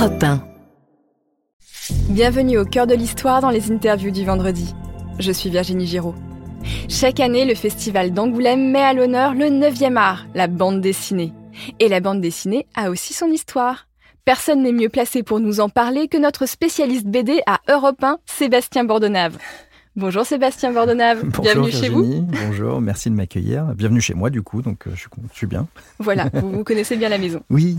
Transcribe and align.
Europe 0.00 0.22
1. 0.22 0.40
Bienvenue 2.08 2.56
au 2.56 2.64
cœur 2.64 2.86
de 2.86 2.94
l'histoire 2.94 3.42
dans 3.42 3.50
les 3.50 3.70
interviews 3.70 4.10
du 4.10 4.24
vendredi. 4.24 4.74
Je 5.18 5.30
suis 5.30 5.50
Virginie 5.50 5.86
Giraud. 5.86 6.14
Chaque 6.88 7.20
année, 7.20 7.44
le 7.44 7.54
festival 7.54 8.10
d'Angoulême 8.10 8.70
met 8.70 8.80
à 8.80 8.94
l'honneur 8.94 9.34
le 9.34 9.46
9e 9.46 9.96
art, 9.96 10.24
la 10.34 10.46
bande 10.46 10.80
dessinée. 10.80 11.34
Et 11.80 11.88
la 11.88 12.00
bande 12.00 12.22
dessinée 12.22 12.66
a 12.74 12.88
aussi 12.88 13.12
son 13.12 13.26
histoire. 13.26 13.88
Personne 14.24 14.62
n'est 14.62 14.72
mieux 14.72 14.88
placé 14.88 15.22
pour 15.22 15.38
nous 15.38 15.60
en 15.60 15.68
parler 15.68 16.08
que 16.08 16.16
notre 16.16 16.46
spécialiste 16.46 17.06
BD 17.06 17.42
à 17.46 17.60
Europe 17.68 18.02
1, 18.02 18.20
Sébastien 18.24 18.84
Bordonave. 18.84 19.36
Bonjour 19.96 20.24
Sébastien 20.24 20.72
Bordonave, 20.72 21.24
Bonjour 21.24 21.42
bienvenue 21.42 21.72
chez 21.72 21.90
vous. 21.90 22.22
Bonjour, 22.46 22.80
merci 22.80 23.10
de 23.10 23.16
m'accueillir. 23.16 23.64
Bienvenue 23.74 24.00
chez 24.00 24.14
moi 24.14 24.30
du 24.30 24.40
coup, 24.40 24.62
donc 24.62 24.86
euh, 24.86 24.92
je, 24.94 25.00
suis, 25.00 25.08
con- 25.10 25.20
je 25.30 25.36
suis 25.36 25.46
bien. 25.46 25.66
Voilà, 25.98 26.30
vous, 26.32 26.50
vous 26.52 26.64
connaissez 26.64 26.96
bien 26.96 27.10
la 27.10 27.18
maison. 27.18 27.42
Oui, 27.50 27.76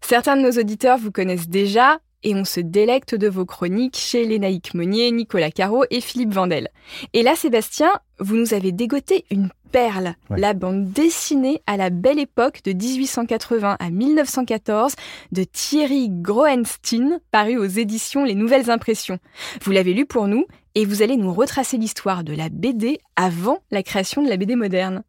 Certains 0.00 0.36
de 0.36 0.42
nos 0.42 0.52
auditeurs 0.60 0.98
vous 0.98 1.10
connaissent 1.12 1.48
déjà 1.48 1.98
et 2.22 2.34
on 2.34 2.44
se 2.44 2.60
délecte 2.60 3.14
de 3.14 3.28
vos 3.28 3.46
chroniques 3.46 3.96
chez 3.96 4.26
Lénaïque 4.26 4.74
Monnier, 4.74 5.10
Nicolas 5.10 5.50
Caro 5.50 5.84
et 5.90 6.02
Philippe 6.02 6.34
Vandel. 6.34 6.68
Et 7.14 7.22
là, 7.22 7.34
Sébastien, 7.34 7.90
vous 8.18 8.36
nous 8.36 8.52
avez 8.52 8.72
dégoté 8.72 9.24
une 9.30 9.48
perle, 9.72 10.16
Ouais. 10.28 10.38
la 10.38 10.52
bande 10.52 10.90
dessinée 10.90 11.62
à 11.66 11.76
la 11.78 11.88
belle 11.90 12.18
époque 12.18 12.60
de 12.64 12.72
1880 12.72 13.76
à 13.78 13.90
1914 13.90 14.94
de 15.32 15.44
Thierry 15.44 16.08
Groenstein, 16.10 17.20
paru 17.30 17.56
aux 17.56 17.64
éditions 17.64 18.24
Les 18.24 18.34
Nouvelles 18.34 18.70
Impressions. 18.70 19.18
Vous 19.62 19.70
l'avez 19.70 19.94
lu 19.94 20.04
pour 20.06 20.26
nous 20.26 20.44
et 20.74 20.84
vous 20.84 21.02
allez 21.02 21.16
nous 21.16 21.32
retracer 21.32 21.78
l'histoire 21.78 22.22
de 22.24 22.34
la 22.34 22.48
BD 22.50 22.98
avant 23.16 23.60
la 23.70 23.82
création 23.82 24.22
de 24.22 24.28
la 24.28 24.36
BD 24.36 24.56
moderne. 24.56 25.04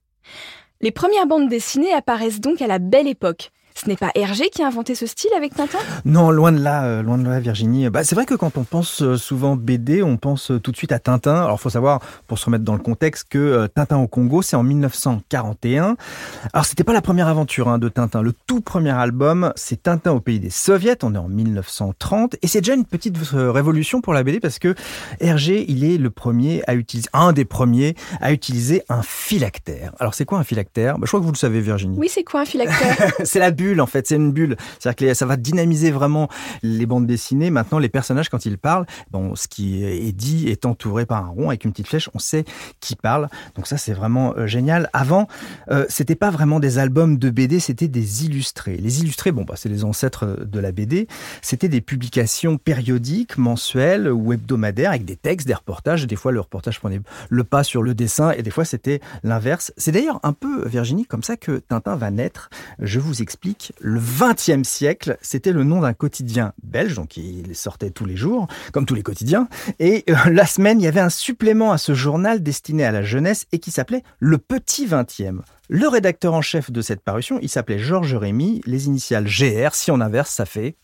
Les 0.79 0.91
premières 0.91 1.27
bandes 1.27 1.49
dessinées 1.49 1.93
apparaissent 1.93 2.39
donc 2.39 2.61
à 2.61 2.67
la 2.67 2.79
belle 2.79 3.07
époque. 3.07 3.51
Ce 3.75 3.87
n'est 3.87 3.95
pas 3.95 4.11
Hergé 4.15 4.49
qui 4.49 4.61
a 4.61 4.67
inventé 4.67 4.95
ce 4.95 5.05
style 5.05 5.31
avec 5.35 5.55
Tintin? 5.55 5.79
Non, 6.05 6.31
loin 6.31 6.51
de 6.51 6.59
là, 6.59 6.85
euh, 6.85 7.01
loin 7.01 7.17
de 7.17 7.27
là, 7.27 7.39
Virginie. 7.39 7.89
Bah, 7.89 8.03
c'est 8.03 8.15
vrai 8.15 8.25
que 8.25 8.35
quand 8.35 8.57
on 8.57 8.63
pense 8.63 9.01
euh, 9.01 9.17
souvent 9.17 9.55
BD, 9.55 10.03
on 10.03 10.17
pense 10.17 10.51
euh, 10.51 10.59
tout 10.59 10.71
de 10.71 10.77
suite 10.77 10.91
à 10.91 10.99
Tintin. 10.99 11.43
Alors, 11.43 11.59
faut 11.59 11.69
savoir, 11.69 11.99
pour 12.27 12.37
se 12.37 12.45
remettre 12.45 12.63
dans 12.63 12.73
le 12.73 12.79
contexte, 12.79 13.27
que 13.29 13.37
euh, 13.37 13.67
Tintin 13.67 13.97
au 13.97 14.07
Congo, 14.07 14.41
c'est 14.41 14.55
en 14.55 14.63
1941. 14.63 15.95
Alors, 16.53 16.65
c'était 16.65 16.83
pas 16.83 16.93
la 16.93 17.01
première 17.01 17.27
aventure 17.27 17.69
hein, 17.69 17.77
de 17.79 17.89
Tintin. 17.89 18.21
Le 18.21 18.33
tout 18.47 18.61
premier 18.61 18.91
album, 18.91 19.51
c'est 19.55 19.83
Tintin 19.83 20.11
au 20.11 20.19
pays 20.19 20.39
des 20.39 20.49
Soviets. 20.49 21.03
On 21.03 21.15
est 21.15 21.19
en 21.19 21.29
1930, 21.29 22.35
et 22.41 22.47
c'est 22.47 22.61
déjà 22.61 22.73
une 22.73 22.85
petite 22.85 23.17
révolution 23.33 24.01
pour 24.01 24.13
la 24.13 24.23
BD 24.23 24.39
parce 24.39 24.59
que 24.59 24.75
Hergé, 25.19 25.65
il 25.67 25.83
est 25.83 25.97
le 25.97 26.09
premier 26.09 26.61
à 26.67 26.75
utiliser, 26.75 27.09
un 27.13 27.33
des 27.33 27.45
premiers 27.45 27.95
à 28.19 28.31
utiliser 28.31 28.83
un 28.89 29.01
phylactère. 29.01 29.93
Alors, 29.99 30.13
c'est 30.13 30.25
quoi 30.25 30.39
un 30.39 30.43
phylactère? 30.43 30.97
Bah, 30.97 31.03
Je 31.05 31.09
crois 31.09 31.19
que 31.19 31.25
vous 31.25 31.31
le 31.31 31.37
savez, 31.37 31.61
Virginie. 31.61 31.97
Oui, 31.97 32.09
c'est 32.09 32.23
quoi 32.23 32.41
un 32.41 32.45
phylactère? 32.45 33.11
C'est 33.23 33.39
la 33.39 33.51
en 33.79 33.85
fait, 33.85 34.07
c'est 34.07 34.15
une 34.15 34.31
bulle. 34.31 34.55
C'est-à-dire 34.79 35.07
que 35.09 35.13
ça 35.13 35.25
va 35.25 35.37
dynamiser 35.37 35.91
vraiment 35.91 36.29
les 36.63 36.85
bandes 36.85 37.07
dessinées. 37.07 37.49
Maintenant, 37.49 37.79
les 37.79 37.89
personnages 37.89 38.29
quand 38.29 38.45
ils 38.45 38.57
parlent, 38.57 38.85
bon, 39.11 39.35
ce 39.35 39.47
qui 39.47 39.83
est 39.83 40.11
dit 40.11 40.47
est 40.49 40.65
entouré 40.65 41.05
par 41.05 41.23
un 41.25 41.29
rond 41.29 41.49
avec 41.49 41.65
une 41.65 41.71
petite 41.71 41.87
flèche. 41.87 42.09
On 42.13 42.19
sait 42.19 42.45
qui 42.79 42.95
parle. 42.95 43.29
Donc 43.55 43.67
ça, 43.67 43.77
c'est 43.77 43.93
vraiment 43.93 44.33
euh, 44.37 44.47
génial. 44.47 44.89
Avant, 44.93 45.27
euh, 45.69 45.85
c'était 45.89 46.15
pas 46.15 46.29
vraiment 46.29 46.59
des 46.59 46.77
albums 46.77 47.17
de 47.17 47.29
BD, 47.29 47.59
c'était 47.59 47.87
des 47.87 48.25
illustrés. 48.25 48.77
Les 48.77 49.01
illustrés, 49.01 49.31
bon, 49.31 49.43
bah, 49.43 49.55
c'est 49.57 49.69
les 49.69 49.83
ancêtres 49.83 50.45
de 50.45 50.59
la 50.59 50.71
BD. 50.71 51.07
C'était 51.41 51.69
des 51.69 51.81
publications 51.81 52.57
périodiques, 52.57 53.37
mensuelles 53.37 54.09
ou 54.11 54.33
hebdomadaires 54.33 54.91
avec 54.91 55.05
des 55.05 55.15
textes, 55.15 55.47
des 55.47 55.53
reportages. 55.53 56.07
Des 56.07 56.15
fois, 56.15 56.31
le 56.31 56.39
reportage 56.39 56.79
prenait 56.79 57.01
le 57.29 57.43
pas 57.43 57.63
sur 57.63 57.83
le 57.83 57.93
dessin 57.93 58.31
et 58.31 58.43
des 58.43 58.51
fois, 58.51 58.65
c'était 58.65 59.01
l'inverse. 59.23 59.73
C'est 59.77 59.91
d'ailleurs 59.91 60.19
un 60.23 60.33
peu, 60.33 60.67
Virginie, 60.67 61.05
comme 61.05 61.23
ça 61.23 61.37
que 61.37 61.57
Tintin 61.59 61.95
va 61.95 62.11
naître. 62.11 62.49
Je 62.79 62.99
vous 62.99 63.21
explique. 63.21 63.50
Le 63.79 63.99
20e 63.99 64.63
siècle, 64.63 65.17
c'était 65.21 65.51
le 65.51 65.63
nom 65.63 65.81
d'un 65.81 65.93
quotidien 65.93 66.53
belge, 66.63 66.95
donc 66.95 67.17
il 67.17 67.55
sortait 67.55 67.89
tous 67.89 68.05
les 68.05 68.15
jours, 68.15 68.47
comme 68.71 68.85
tous 68.85 68.95
les 68.95 69.03
quotidiens. 69.03 69.47
Et 69.79 70.03
euh, 70.09 70.15
la 70.31 70.45
semaine, 70.45 70.79
il 70.79 70.83
y 70.83 70.87
avait 70.87 70.99
un 70.99 71.09
supplément 71.09 71.71
à 71.71 71.77
ce 71.77 71.93
journal 71.93 72.43
destiné 72.43 72.83
à 72.83 72.91
la 72.91 73.03
jeunesse 73.03 73.45
et 73.51 73.59
qui 73.59 73.71
s'appelait 73.71 74.03
Le 74.19 74.37
Petit 74.37 74.87
20e. 74.87 75.39
Le 75.69 75.87
rédacteur 75.87 76.33
en 76.33 76.41
chef 76.41 76.71
de 76.71 76.81
cette 76.81 77.01
parution, 77.01 77.39
il 77.41 77.49
s'appelait 77.49 77.79
Georges 77.79 78.15
Rémy. 78.15 78.61
Les 78.65 78.87
initiales 78.87 79.25
GR, 79.25 79.73
si 79.73 79.91
on 79.91 80.01
inverse, 80.01 80.31
ça 80.31 80.45
fait 80.45 80.75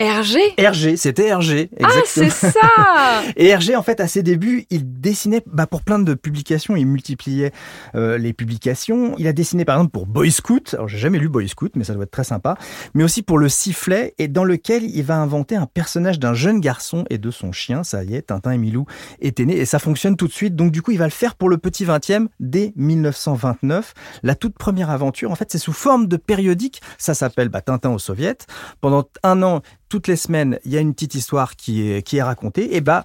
Hergé 0.00 0.40
RG. 0.58 0.96
C'était 0.96 1.34
RG. 1.34 1.68
Ah, 1.82 1.88
c'est 2.06 2.30
ça 2.30 2.50
Et 3.36 3.48
Hergé, 3.48 3.76
en 3.76 3.82
fait, 3.82 4.00
à 4.00 4.08
ses 4.08 4.22
débuts, 4.22 4.64
il 4.70 4.98
dessinait 4.98 5.42
bah, 5.44 5.66
pour 5.66 5.82
plein 5.82 5.98
de 5.98 6.14
publications. 6.14 6.74
Il 6.74 6.86
multipliait 6.86 7.52
euh, 7.94 8.16
les 8.16 8.32
publications. 8.32 9.14
Il 9.18 9.28
a 9.28 9.34
dessiné, 9.34 9.66
par 9.66 9.76
exemple, 9.76 9.92
pour 9.92 10.06
Boy 10.06 10.30
Scout. 10.30 10.72
Alors, 10.72 10.88
j'ai 10.88 10.96
jamais 10.96 11.18
lu 11.18 11.28
Boy 11.28 11.46
Scout, 11.50 11.72
mais 11.76 11.84
ça 11.84 11.92
doit 11.92 12.04
être 12.04 12.10
très 12.10 12.24
sympa. 12.24 12.56
Mais 12.94 13.04
aussi 13.04 13.22
pour 13.22 13.36
Le 13.36 13.50
Sifflet, 13.50 14.14
et 14.16 14.26
dans 14.26 14.44
lequel 14.44 14.84
il 14.84 15.02
va 15.02 15.16
inventer 15.16 15.54
un 15.54 15.66
personnage 15.66 16.18
d'un 16.18 16.32
jeune 16.32 16.60
garçon 16.60 17.04
et 17.10 17.18
de 17.18 17.30
son 17.30 17.52
chien. 17.52 17.84
Ça 17.84 18.02
y 18.02 18.14
est, 18.14 18.22
Tintin 18.22 18.52
et 18.52 18.58
Milou 18.58 18.86
étaient 19.20 19.44
nés, 19.44 19.58
et 19.58 19.66
ça 19.66 19.78
fonctionne 19.78 20.16
tout 20.16 20.28
de 20.28 20.32
suite. 20.32 20.56
Donc, 20.56 20.72
du 20.72 20.80
coup, 20.80 20.92
il 20.92 20.98
va 20.98 21.04
le 21.04 21.10
faire 21.10 21.34
pour 21.34 21.50
le 21.50 21.58
petit 21.58 21.84
20e 21.84 22.28
dès 22.40 22.72
1929. 22.76 23.92
La 24.22 24.34
toute 24.34 24.56
première 24.56 24.88
aventure, 24.88 25.30
en 25.30 25.34
fait, 25.34 25.52
c'est 25.52 25.58
sous 25.58 25.74
forme 25.74 26.06
de 26.06 26.16
périodique. 26.16 26.80
Ça 26.96 27.12
s'appelle 27.12 27.50
bah, 27.50 27.60
Tintin 27.60 27.90
au 27.90 27.98
Soviet. 27.98 28.46
Pendant 28.80 29.06
un 29.22 29.42
an, 29.42 29.60
toutes 29.90 30.06
les 30.06 30.16
semaines, 30.16 30.58
il 30.64 30.70
y 30.70 30.78
a 30.78 30.80
une 30.80 30.94
petite 30.94 31.14
histoire 31.14 31.56
qui 31.56 31.90
est, 31.90 32.02
qui 32.02 32.16
est 32.16 32.22
racontée. 32.22 32.76
Et 32.76 32.80
bah, 32.80 33.04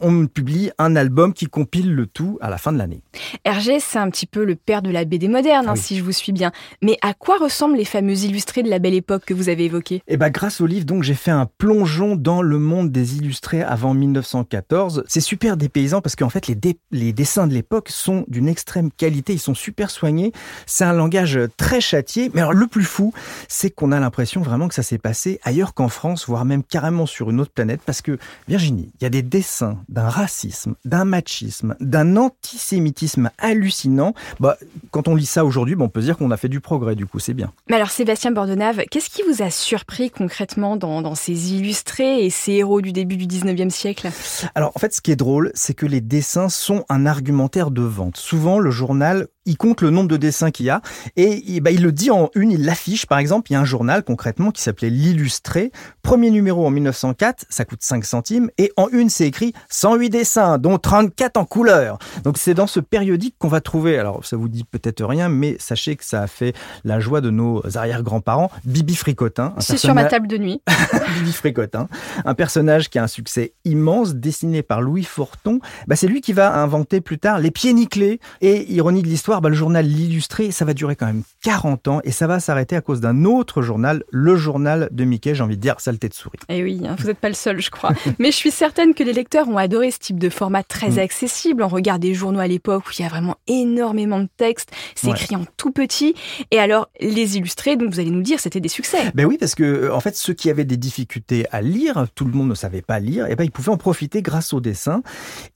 on 0.00 0.26
publie 0.26 0.70
un 0.78 0.96
album 0.96 1.32
qui 1.34 1.46
compile 1.46 1.94
le 1.94 2.06
tout 2.06 2.38
à 2.40 2.48
la 2.50 2.56
fin 2.58 2.72
de 2.72 2.78
l'année. 2.78 3.02
Hergé, 3.44 3.78
c'est 3.80 3.98
un 3.98 4.08
petit 4.10 4.26
peu 4.26 4.44
le 4.44 4.54
père 4.56 4.80
de 4.82 4.90
la 4.90 5.04
BD 5.04 5.28
moderne, 5.28 5.66
hein, 5.66 5.70
Ah 5.72 5.74
oui. 5.74 5.80
si 5.80 5.96
je 5.96 6.02
vous 6.02 6.12
suis 6.12 6.32
bien. 6.32 6.50
Mais 6.82 6.96
à 7.02 7.12
quoi 7.14 7.36
ressemblent 7.38 7.76
les 7.76 7.84
fameux 7.84 8.16
illustrés 8.24 8.62
de 8.62 8.70
la 8.70 8.78
belle 8.78 8.94
époque 8.94 9.24
que 9.26 9.34
vous 9.34 9.48
avez 9.48 9.64
évoqués? 9.66 10.02
Et 10.08 10.16
bah, 10.16 10.30
grâce 10.30 10.60
au 10.60 10.66
livre, 10.66 10.86
donc, 10.86 11.02
j'ai 11.02 11.14
fait 11.14 11.30
un 11.30 11.46
plongeon 11.58 12.16
dans 12.16 12.42
le 12.42 12.58
monde 12.58 12.90
des 12.90 13.16
illustrés 13.16 13.62
avant 13.62 13.92
1914. 13.94 15.04
C'est 15.06 15.20
super 15.20 15.56
dépaysant 15.56 16.00
parce 16.00 16.16
qu'en 16.16 16.28
fait, 16.30 16.46
les, 16.46 16.54
dé- 16.54 16.78
les 16.90 17.12
dessins 17.12 17.46
de 17.46 17.52
l'époque 17.54 17.88
sont 17.90 18.24
d'une 18.28 18.48
extrême 18.48 18.90
qualité. 18.90 19.32
Ils 19.34 19.38
sont 19.38 19.54
super 19.54 19.90
soignés. 19.90 20.32
C'est 20.66 20.84
un 20.84 20.92
langage 20.92 21.38
très 21.56 21.80
châtié. 21.80 22.30
Mais 22.34 22.40
alors, 22.40 22.52
le 22.54 22.66
plus 22.66 22.84
fou, 22.84 23.12
c'est 23.48 23.70
qu'on 23.70 23.92
a 23.92 24.00
l'impression 24.00 24.40
vraiment 24.42 24.68
que 24.68 24.74
ça 24.74 24.82
s'est 24.82 24.98
passé 24.98 25.40
ailleurs 25.42 25.74
qu'en 25.74 25.88
France, 25.88 26.26
voire 26.26 26.44
même 26.44 26.62
carrément 26.62 27.06
sur 27.06 27.30
une 27.30 27.40
autre 27.40 27.52
planète. 27.52 27.80
Parce 27.84 28.00
que, 28.02 28.18
Virginie, 28.48 28.90
il 29.00 29.04
y 29.04 29.06
a 29.06 29.10
des 29.10 29.22
dessins 29.22 29.65
d'un 29.88 30.08
racisme, 30.08 30.74
d'un 30.84 31.04
machisme, 31.04 31.76
d'un 31.80 32.16
antisémitisme 32.16 33.30
hallucinant. 33.38 34.14
Bah, 34.40 34.56
quand 34.90 35.08
on 35.08 35.14
lit 35.14 35.26
ça 35.26 35.44
aujourd'hui, 35.44 35.74
bah, 35.74 35.84
on 35.84 35.88
peut 35.88 36.00
se 36.00 36.06
dire 36.06 36.16
qu'on 36.16 36.30
a 36.30 36.36
fait 36.36 36.48
du 36.48 36.60
progrès, 36.60 36.94
du 36.94 37.06
coup, 37.06 37.18
c'est 37.18 37.34
bien. 37.34 37.52
Mais 37.68 37.76
alors, 37.76 37.90
Sébastien 37.90 38.30
Bordonave, 38.30 38.82
qu'est-ce 38.90 39.10
qui 39.10 39.22
vous 39.22 39.42
a 39.42 39.50
surpris 39.50 40.10
concrètement 40.10 40.76
dans, 40.76 41.02
dans 41.02 41.14
ces 41.14 41.54
illustrés 41.54 42.24
et 42.24 42.30
ces 42.30 42.52
héros 42.52 42.80
du 42.80 42.92
début 42.92 43.16
du 43.16 43.26
19e 43.26 43.70
siècle? 43.70 44.10
Alors 44.54 44.72
en 44.74 44.78
fait, 44.78 44.94
ce 44.94 45.00
qui 45.00 45.10
est 45.10 45.16
drôle, 45.16 45.50
c'est 45.54 45.74
que 45.74 45.86
les 45.86 46.00
dessins 46.00 46.48
sont 46.48 46.84
un 46.88 47.06
argumentaire 47.06 47.70
de 47.70 47.82
vente. 47.82 48.16
Souvent, 48.16 48.58
le 48.58 48.70
journal, 48.70 49.28
il 49.46 49.56
compte 49.56 49.80
le 49.80 49.90
nombre 49.90 50.08
de 50.08 50.16
dessins 50.16 50.50
qu'il 50.50 50.66
y 50.66 50.70
a 50.70 50.82
et 51.16 51.42
il- 51.46 51.60
bah, 51.60 51.70
il 51.70 51.82
le 51.82 51.92
dit 51.92 52.10
en 52.10 52.30
une, 52.34 52.50
il 52.50 52.64
l'affiche. 52.64 53.06
Par 53.06 53.18
exemple, 53.18 53.50
il 53.50 53.54
y 53.54 53.56
a 53.56 53.60
un 53.60 53.64
journal 53.64 54.02
concrètement 54.04 54.50
qui 54.50 54.62
s'appelait 54.62 54.90
L'Illustré. 54.90 55.72
Premier 56.02 56.30
numéro 56.30 56.66
en 56.66 56.70
1904, 56.70 57.46
ça 57.48 57.64
coûte 57.64 57.82
5 57.82 58.04
centimes 58.04 58.50
et 58.58 58.72
en 58.76 58.88
une, 58.88 59.08
c'est 59.10 59.26
écrit 59.26 59.52
108 59.68 60.10
dessins, 60.10 60.58
dont 60.58 60.78
34 60.78 61.36
en 61.36 61.44
couleur. 61.44 61.98
Donc 62.24 62.38
c'est 62.38 62.54
dans 62.54 62.66
ce 62.66 62.80
périodique 62.80 63.34
qu'on 63.38 63.48
va 63.48 63.60
trouver, 63.60 63.98
alors 63.98 64.24
ça 64.24 64.36
vous 64.36 64.48
dit 64.48 64.64
peut-être 64.64 65.04
rien, 65.04 65.28
mais 65.28 65.56
sachez 65.58 65.96
que 65.96 66.04
ça 66.04 66.22
a 66.22 66.26
fait 66.26 66.54
la 66.84 67.00
joie 67.00 67.20
de 67.20 67.30
nos 67.30 67.62
arrière-grands-parents, 67.76 68.50
Bibi 68.64 68.94
Fricotin. 68.96 69.54
C'est 69.58 69.76
sur 69.76 69.94
ma 69.94 70.04
table 70.04 70.26
de 70.26 70.38
nuit. 70.38 70.60
Bibi 71.18 71.32
Fricotin, 71.32 71.88
un 72.24 72.34
personnage 72.34 72.88
qui 72.90 72.98
a 72.98 73.02
un 73.04 73.06
succès 73.08 73.52
immense, 73.64 74.14
dessiné 74.14 74.62
par 74.62 74.80
Louis 74.82 75.04
Forton. 75.04 75.60
Bah, 75.86 75.96
c'est 75.96 76.06
lui 76.06 76.20
qui 76.20 76.32
va 76.32 76.54
inventer 76.60 77.00
plus 77.00 77.18
tard 77.18 77.38
les 77.38 77.50
pieds 77.50 77.72
nickelés. 77.72 78.20
Et 78.40 78.72
ironie 78.72 79.02
de 79.02 79.08
l'histoire, 79.08 79.35
bah, 79.40 79.48
le 79.48 79.54
journal 79.54 79.86
L'Illustré, 79.86 80.50
ça 80.50 80.64
va 80.64 80.74
durer 80.74 80.96
quand 80.96 81.06
même 81.06 81.22
40 81.42 81.88
ans 81.88 82.00
et 82.04 82.10
ça 82.12 82.26
va 82.26 82.40
s'arrêter 82.40 82.76
à 82.76 82.80
cause 82.80 83.00
d'un 83.00 83.24
autre 83.24 83.62
journal, 83.62 84.02
le 84.10 84.36
journal 84.36 84.88
de 84.90 85.04
Mickey, 85.04 85.34
j'ai 85.34 85.42
envie 85.42 85.56
de 85.56 85.62
dire, 85.62 85.80
saleté 85.80 86.08
de 86.08 86.14
souris. 86.14 86.38
Eh 86.48 86.62
oui, 86.62 86.80
hein, 86.86 86.96
vous 86.98 87.06
n'êtes 87.06 87.18
pas 87.18 87.28
le 87.28 87.34
seul, 87.34 87.60
je 87.60 87.70
crois. 87.70 87.92
Mais 88.18 88.30
je 88.30 88.36
suis 88.36 88.50
certaine 88.50 88.94
que 88.94 89.02
les 89.02 89.12
lecteurs 89.12 89.48
ont 89.48 89.56
adoré 89.58 89.90
ce 89.90 89.98
type 89.98 90.18
de 90.18 90.28
format 90.28 90.62
très 90.62 90.86
Mm. 90.90 90.98
accessible. 90.98 91.62
On 91.62 91.68
regarde 91.68 92.00
des 92.02 92.14
journaux 92.14 92.40
à 92.40 92.46
l'époque 92.46 92.84
où 92.86 92.90
il 92.98 93.02
y 93.02 93.04
a 93.04 93.08
vraiment 93.08 93.36
énormément 93.46 94.20
de 94.20 94.28
textes, 94.36 94.70
c'est 94.94 95.08
Ouais. 95.08 95.12
écrit 95.14 95.36
en 95.36 95.44
tout 95.56 95.70
petit. 95.72 96.14
Et 96.50 96.58
alors, 96.58 96.88
les 97.00 97.36
illustrés, 97.36 97.76
donc 97.76 97.90
vous 97.92 98.00
allez 98.00 98.10
nous 98.10 98.22
dire, 98.22 98.40
c'était 98.40 98.60
des 98.60 98.68
succès. 98.68 98.98
Ben 99.14 99.26
oui, 99.26 99.36
parce 99.38 99.54
que 99.54 99.62
euh, 99.64 99.94
en 99.94 100.00
fait, 100.00 100.16
ceux 100.16 100.32
qui 100.34 100.50
avaient 100.50 100.64
des 100.64 100.76
difficultés 100.76 101.46
à 101.52 101.60
lire, 101.62 102.06
tout 102.14 102.24
le 102.24 102.32
monde 102.32 102.48
ne 102.48 102.54
savait 102.54 102.82
pas 102.82 102.98
lire, 102.98 103.26
et 103.26 103.36
ben 103.36 103.44
ils 103.44 103.50
pouvaient 103.50 103.70
en 103.72 103.76
profiter 103.76 104.22
grâce 104.22 104.52
au 104.52 104.60
dessin. 104.60 105.02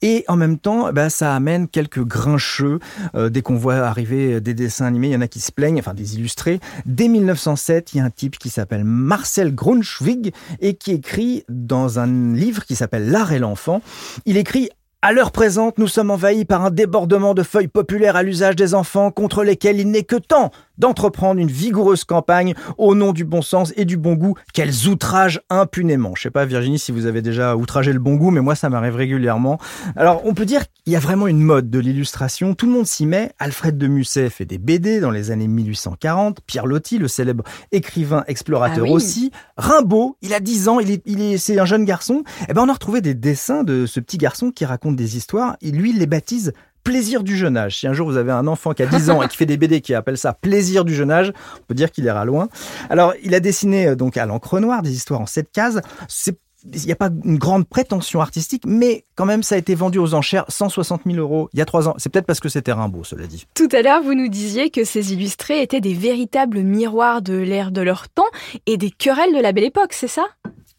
Et 0.01 0.23
en 0.27 0.35
même 0.35 0.57
temps, 0.57 0.91
ben 0.91 1.09
ça 1.09 1.35
amène 1.35 1.67
quelques 1.67 2.03
grincheux. 2.03 2.79
Euh, 3.15 3.29
dès 3.29 3.41
qu'on 3.41 3.55
voit 3.55 3.70
arriver 3.79 4.41
des 4.41 4.53
dessins 4.53 4.85
animés, 4.85 5.07
il 5.07 5.13
y 5.13 5.15
en 5.15 5.21
a 5.21 5.27
qui 5.27 5.39
se 5.39 5.51
plaignent, 5.51 5.79
enfin 5.79 5.93
des 5.93 6.15
illustrés. 6.15 6.59
Dès 6.85 7.07
1907, 7.07 7.93
il 7.93 7.97
y 7.97 7.99
a 7.99 8.03
un 8.03 8.09
type 8.09 8.37
qui 8.37 8.49
s'appelle 8.49 8.83
Marcel 8.83 9.53
Grunschwig 9.53 10.33
et 10.59 10.73
qui 10.75 10.91
écrit 10.91 11.43
dans 11.49 11.99
un 11.99 12.33
livre 12.35 12.65
qui 12.65 12.75
s'appelle 12.75 13.09
L'art 13.09 13.31
et 13.31 13.39
l'enfant. 13.39 13.81
Il 14.25 14.37
écrit 14.37 14.69
à 15.03 15.13
l'heure 15.13 15.31
présente, 15.31 15.79
nous 15.79 15.87
sommes 15.87 16.11
envahis 16.11 16.45
par 16.45 16.63
un 16.63 16.69
débordement 16.69 17.33
de 17.33 17.41
feuilles 17.41 17.67
populaires 17.67 18.15
à 18.15 18.21
l'usage 18.21 18.55
des 18.55 18.75
enfants 18.75 19.09
contre 19.09 19.43
lesquels 19.43 19.79
il 19.79 19.89
n'est 19.89 20.03
que 20.03 20.15
temps 20.15 20.51
d'entreprendre 20.77 21.39
une 21.39 21.51
vigoureuse 21.51 22.03
campagne 22.03 22.53
au 22.77 22.95
nom 22.95 23.13
du 23.13 23.25
bon 23.25 23.41
sens 23.41 23.73
et 23.75 23.85
du 23.85 23.97
bon 23.97 24.13
goût 24.13 24.35
qu'elles 24.53 24.87
outragent 24.87 25.41
impunément. 25.49 26.13
Je 26.15 26.23
sais 26.23 26.31
pas 26.31 26.45
Virginie 26.45 26.79
si 26.79 26.91
vous 26.91 27.05
avez 27.05 27.21
déjà 27.21 27.55
outragé 27.55 27.93
le 27.93 27.99
bon 27.99 28.15
goût, 28.15 28.31
mais 28.31 28.41
moi 28.41 28.55
ça 28.55 28.69
m'arrive 28.69 28.95
régulièrement. 28.95 29.59
Alors 29.95 30.21
on 30.25 30.33
peut 30.33 30.45
dire 30.45 30.63
qu'il 30.71 30.93
y 30.93 30.95
a 30.95 30.99
vraiment 30.99 31.27
une 31.27 31.41
mode 31.41 31.69
de 31.69 31.79
l'illustration, 31.79 32.53
tout 32.53 32.65
le 32.65 32.73
monde 32.73 32.87
s'y 32.87 33.05
met. 33.05 33.31
Alfred 33.39 33.77
de 33.77 33.87
Musset 33.87 34.29
fait 34.29 34.45
des 34.45 34.57
BD 34.57 34.99
dans 34.99 35.11
les 35.11 35.31
années 35.31 35.47
1840, 35.47 36.39
Pierre 36.45 36.65
Loti, 36.65 36.97
le 36.97 37.07
célèbre 37.07 37.43
écrivain 37.71 38.23
explorateur 38.27 38.83
Ah 38.85 38.89
oui. 38.89 38.91
aussi, 38.91 39.31
Rimbaud, 39.57 40.17
il 40.21 40.33
a 40.33 40.39
10 40.39 40.67
ans, 40.67 40.79
il 40.79 40.91
est, 40.91 41.01
il 41.05 41.21
est, 41.21 41.37
c'est 41.37 41.59
un 41.59 41.65
jeune 41.65 41.85
garçon. 41.85 42.23
Et 42.49 42.53
ben 42.53 42.63
on 42.63 42.69
a 42.69 42.73
retrouvé 42.73 43.01
des 43.01 43.13
dessins 43.13 43.63
de 43.63 43.85
ce 43.85 43.99
petit 43.99 44.17
garçon 44.17 44.51
qui 44.51 44.65
raconte 44.65 44.95
des 44.95 45.17
histoires. 45.17 45.57
Et 45.61 45.71
lui, 45.71 45.91
il 45.91 45.99
les 45.99 46.07
baptise 46.07 46.53
plaisir 46.83 47.23
du 47.23 47.37
jeune 47.37 47.57
âge. 47.57 47.79
Si 47.79 47.87
un 47.87 47.93
jour 47.93 48.09
vous 48.09 48.17
avez 48.17 48.31
un 48.31 48.47
enfant 48.47 48.73
qui 48.73 48.83
a 48.83 48.85
10 48.85 49.09
ans 49.09 49.21
et 49.21 49.27
qui 49.27 49.37
fait 49.37 49.45
des 49.45 49.57
BD 49.57 49.81
qui 49.81 49.93
appelle 49.93 50.17
ça 50.17 50.33
plaisir 50.33 50.85
du 50.85 50.93
jeune 50.93 51.11
âge, 51.11 51.31
on 51.59 51.63
peut 51.67 51.75
dire 51.75 51.91
qu'il 51.91 52.05
ira 52.05 52.25
loin. 52.25 52.49
Alors, 52.89 53.13
il 53.23 53.35
a 53.35 53.39
dessiné 53.39 53.87
euh, 53.87 53.95
donc 53.95 54.17
à 54.17 54.25
l'encre 54.25 54.59
noire 54.59 54.81
des 54.81 54.93
histoires 54.93 55.21
en 55.21 55.25
sept 55.25 55.51
cases. 55.51 55.79
C'est 56.07 56.37
il 56.73 56.85
n'y 56.85 56.91
a 56.91 56.95
pas 56.95 57.09
une 57.25 57.37
grande 57.37 57.67
prétention 57.67 58.21
artistique, 58.21 58.63
mais 58.65 59.05
quand 59.15 59.25
même, 59.25 59.43
ça 59.43 59.55
a 59.55 59.57
été 59.57 59.73
vendu 59.75 59.97
aux 59.97 60.13
enchères 60.13 60.45
160 60.47 61.01
000 61.05 61.17
euros 61.17 61.49
il 61.53 61.59
y 61.59 61.61
a 61.61 61.65
trois 61.65 61.87
ans. 61.87 61.95
C'est 61.97 62.11
peut-être 62.11 62.25
parce 62.25 62.39
que 62.39 62.49
c'était 62.49 62.71
Rimbaud, 62.71 63.03
cela 63.03 63.25
dit. 63.27 63.47
Tout 63.55 63.69
à 63.71 63.81
l'heure, 63.81 64.03
vous 64.03 64.13
nous 64.13 64.27
disiez 64.27 64.69
que 64.69 64.83
ces 64.83 65.13
illustrés 65.13 65.61
étaient 65.61 65.81
des 65.81 65.93
véritables 65.93 66.61
miroirs 66.61 67.21
de 67.21 67.33
l'ère 67.33 67.71
de 67.71 67.81
leur 67.81 68.09
temps 68.09 68.29
et 68.65 68.77
des 68.77 68.91
querelles 68.91 69.33
de 69.33 69.41
la 69.41 69.53
belle 69.53 69.63
époque, 69.63 69.93
c'est 69.93 70.07
ça? 70.07 70.25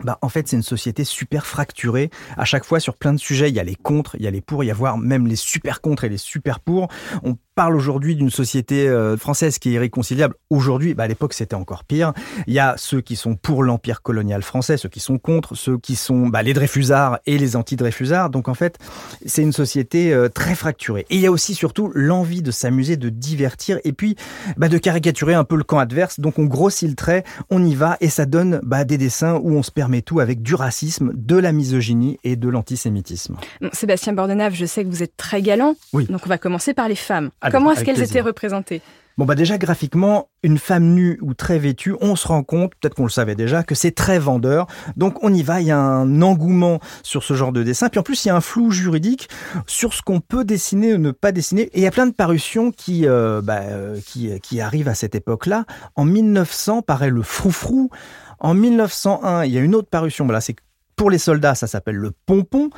Bah, 0.04 0.18
en 0.22 0.28
fait, 0.28 0.48
c'est 0.48 0.56
une 0.56 0.62
société 0.62 1.04
super 1.04 1.46
fracturée. 1.46 2.10
À 2.36 2.44
chaque 2.44 2.64
fois, 2.64 2.80
sur 2.80 2.96
plein 2.96 3.12
de 3.12 3.18
sujets, 3.18 3.48
il 3.48 3.54
y 3.54 3.60
a 3.60 3.64
les 3.64 3.74
contre, 3.74 4.16
il 4.16 4.22
y 4.22 4.26
a 4.26 4.30
les 4.30 4.40
pour, 4.40 4.64
il 4.64 4.66
y 4.66 4.70
a 4.70 4.74
voire 4.74 4.98
même 4.98 5.26
les 5.26 5.36
super 5.36 5.80
contre 5.80 6.04
et 6.04 6.08
les 6.08 6.18
super 6.18 6.60
pour. 6.60 6.88
On 7.22 7.36
parle 7.54 7.76
aujourd'hui 7.76 8.16
d'une 8.16 8.30
société 8.30 8.88
euh, 8.88 9.16
française 9.16 9.58
qui 9.58 9.70
est 9.70 9.72
irréconciliable. 9.72 10.34
Aujourd'hui, 10.50 10.94
bah, 10.94 11.04
à 11.04 11.06
l'époque, 11.08 11.34
c'était 11.34 11.54
encore 11.54 11.84
pire. 11.84 12.12
Il 12.46 12.54
y 12.54 12.58
a 12.58 12.74
ceux 12.76 13.00
qui 13.00 13.16
sont 13.16 13.34
pour 13.34 13.62
l'empire 13.62 14.02
colonial 14.02 14.42
français, 14.42 14.76
ceux 14.76 14.88
qui 14.88 15.00
sont 15.00 15.18
contre, 15.18 15.54
ceux 15.54 15.78
qui 15.78 15.96
sont 15.96 16.28
bah, 16.28 16.42
les 16.42 16.54
Dreyfusards 16.54 17.18
et 17.26 17.38
les 17.38 17.56
anti-Dreyfusards. 17.56 18.30
Donc, 18.30 18.48
en 18.48 18.54
fait, 18.54 18.78
c'est 19.26 19.42
une 19.42 19.52
société 19.52 20.12
euh, 20.12 20.28
très 20.28 20.54
fracturée. 20.54 21.06
Et 21.10 21.16
il 21.16 21.20
y 21.20 21.26
a 21.26 21.30
aussi, 21.30 21.54
surtout, 21.54 21.90
l'envie 21.94 22.42
de 22.42 22.50
s'amuser, 22.50 22.96
de 22.96 23.08
divertir 23.08 23.78
et 23.84 23.92
puis 23.92 24.16
bah, 24.56 24.68
de 24.68 24.78
caricaturer 24.78 25.34
un 25.34 25.44
peu 25.44 25.56
le 25.56 25.64
camp 25.64 25.78
adverse. 25.78 26.20
Donc, 26.20 26.38
on 26.38 26.44
grossit 26.44 26.88
le 26.88 26.94
trait, 26.94 27.24
on 27.50 27.64
y 27.64 27.74
va 27.74 27.96
et 28.00 28.08
ça 28.08 28.26
donne 28.26 28.60
bah, 28.62 28.84
des 28.84 28.98
dessins 28.98 29.34
où 29.34 29.52
on 29.52 29.62
se 29.62 29.70
permet 29.70 30.02
tout 30.02 30.20
avec 30.20 30.42
du 30.42 30.54
racisme, 30.54 31.12
de 31.14 31.36
la 31.36 31.52
misogynie 31.52 32.18
et 32.24 32.36
de 32.36 32.48
l'antisémitisme. 32.48 33.36
Bon, 33.60 33.70
Sébastien 33.72 34.12
Bordenave, 34.12 34.54
je 34.54 34.66
sais 34.66 34.84
que 34.84 34.88
vous 34.88 35.02
êtes 35.02 35.16
très 35.16 35.42
galant. 35.42 35.74
Oui. 35.92 36.06
Donc 36.06 36.22
on 36.24 36.28
va 36.28 36.38
commencer 36.38 36.74
par 36.74 36.88
les 36.88 36.96
femmes. 36.96 37.30
Comment 37.50 37.72
est-ce 37.72 37.84
qu'elles 37.84 38.02
étaient 38.02 38.20
représentées? 38.20 38.82
Bon 39.18 39.26
bah 39.26 39.34
déjà 39.34 39.58
graphiquement, 39.58 40.30
une 40.42 40.56
femme 40.56 40.94
nue 40.94 41.18
ou 41.20 41.34
très 41.34 41.58
vêtue, 41.58 41.94
on 42.00 42.16
se 42.16 42.26
rend 42.26 42.42
compte, 42.42 42.72
peut-être 42.76 42.94
qu'on 42.94 43.02
le 43.02 43.10
savait 43.10 43.34
déjà, 43.34 43.62
que 43.62 43.74
c'est 43.74 43.90
très 43.90 44.18
vendeur. 44.18 44.66
Donc 44.96 45.22
on 45.22 45.32
y 45.34 45.42
va, 45.42 45.60
il 45.60 45.66
y 45.66 45.70
a 45.70 45.78
un 45.78 46.22
engouement 46.22 46.80
sur 47.02 47.22
ce 47.22 47.34
genre 47.34 47.52
de 47.52 47.62
dessin. 47.62 47.90
Puis 47.90 48.00
en 48.00 48.02
plus, 48.02 48.24
il 48.24 48.28
y 48.28 48.30
a 48.30 48.36
un 48.36 48.40
flou 48.40 48.70
juridique 48.70 49.28
sur 49.66 49.92
ce 49.92 50.00
qu'on 50.00 50.20
peut 50.20 50.44
dessiner 50.44 50.94
ou 50.94 50.98
ne 50.98 51.10
pas 51.10 51.30
dessiner. 51.30 51.64
Et 51.74 51.80
il 51.80 51.82
y 51.82 51.86
a 51.86 51.90
plein 51.90 52.06
de 52.06 52.14
parutions 52.14 52.70
qui, 52.70 53.06
euh, 53.06 53.42
bah, 53.42 53.60
euh, 53.64 54.00
qui, 54.06 54.40
qui 54.40 54.62
arrivent 54.62 54.88
à 54.88 54.94
cette 54.94 55.14
époque-là. 55.14 55.66
En 55.94 56.06
1900 56.06 56.80
paraît 56.80 57.10
le 57.10 57.22
froufrou. 57.22 57.90
En 58.38 58.54
1901, 58.54 59.44
il 59.44 59.52
y 59.52 59.58
a 59.58 59.60
une 59.60 59.74
autre 59.74 59.88
parution. 59.90 60.24
Voilà, 60.24 60.40
c'est 60.40 60.56
pour 61.02 61.10
les 61.10 61.18
soldats, 61.18 61.56
ça 61.56 61.66
s'appelle 61.66 61.96
le 61.96 62.12
pompon. 62.12 62.70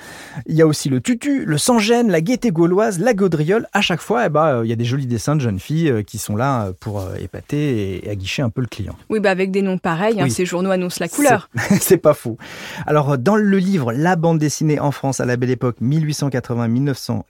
Il 0.46 0.54
y 0.54 0.62
a 0.62 0.66
aussi 0.66 0.88
le 0.88 1.02
tutu, 1.02 1.44
le 1.44 1.58
sans-gêne, 1.58 2.10
la 2.10 2.22
gaieté 2.22 2.52
gauloise, 2.52 2.98
la 2.98 3.12
gaudriole. 3.12 3.66
À 3.74 3.82
chaque 3.82 4.00
fois, 4.00 4.24
eh 4.24 4.30
ben, 4.30 4.46
euh, 4.46 4.64
il 4.64 4.70
y 4.70 4.72
a 4.72 4.76
des 4.76 4.86
jolis 4.86 5.06
dessins 5.06 5.36
de 5.36 5.42
jeunes 5.42 5.58
filles 5.58 5.90
euh, 5.90 6.02
qui 6.02 6.16
sont 6.16 6.34
là 6.34 6.68
euh, 6.68 6.72
pour 6.80 7.06
épater 7.20 8.02
et 8.02 8.10
aguicher 8.10 8.40
un 8.40 8.48
peu 8.48 8.62
le 8.62 8.66
client. 8.66 8.96
Oui, 9.10 9.20
bah 9.20 9.30
avec 9.30 9.50
des 9.50 9.60
noms 9.60 9.76
pareils, 9.76 10.22
hein, 10.22 10.30
ces 10.30 10.46
journaux 10.46 10.70
annoncent 10.70 10.96
la 11.00 11.08
couleur. 11.08 11.50
C'est 11.82 11.98
pas 11.98 12.14
faux. 12.14 12.38
Alors, 12.86 13.18
dans 13.18 13.36
le 13.36 13.58
livre 13.58 13.92
La 13.92 14.16
bande 14.16 14.38
dessinée 14.38 14.80
en 14.80 14.90
France 14.90 15.20
à 15.20 15.26
la 15.26 15.36
belle 15.36 15.50
époque 15.50 15.76
1880-1914, 15.82 17.24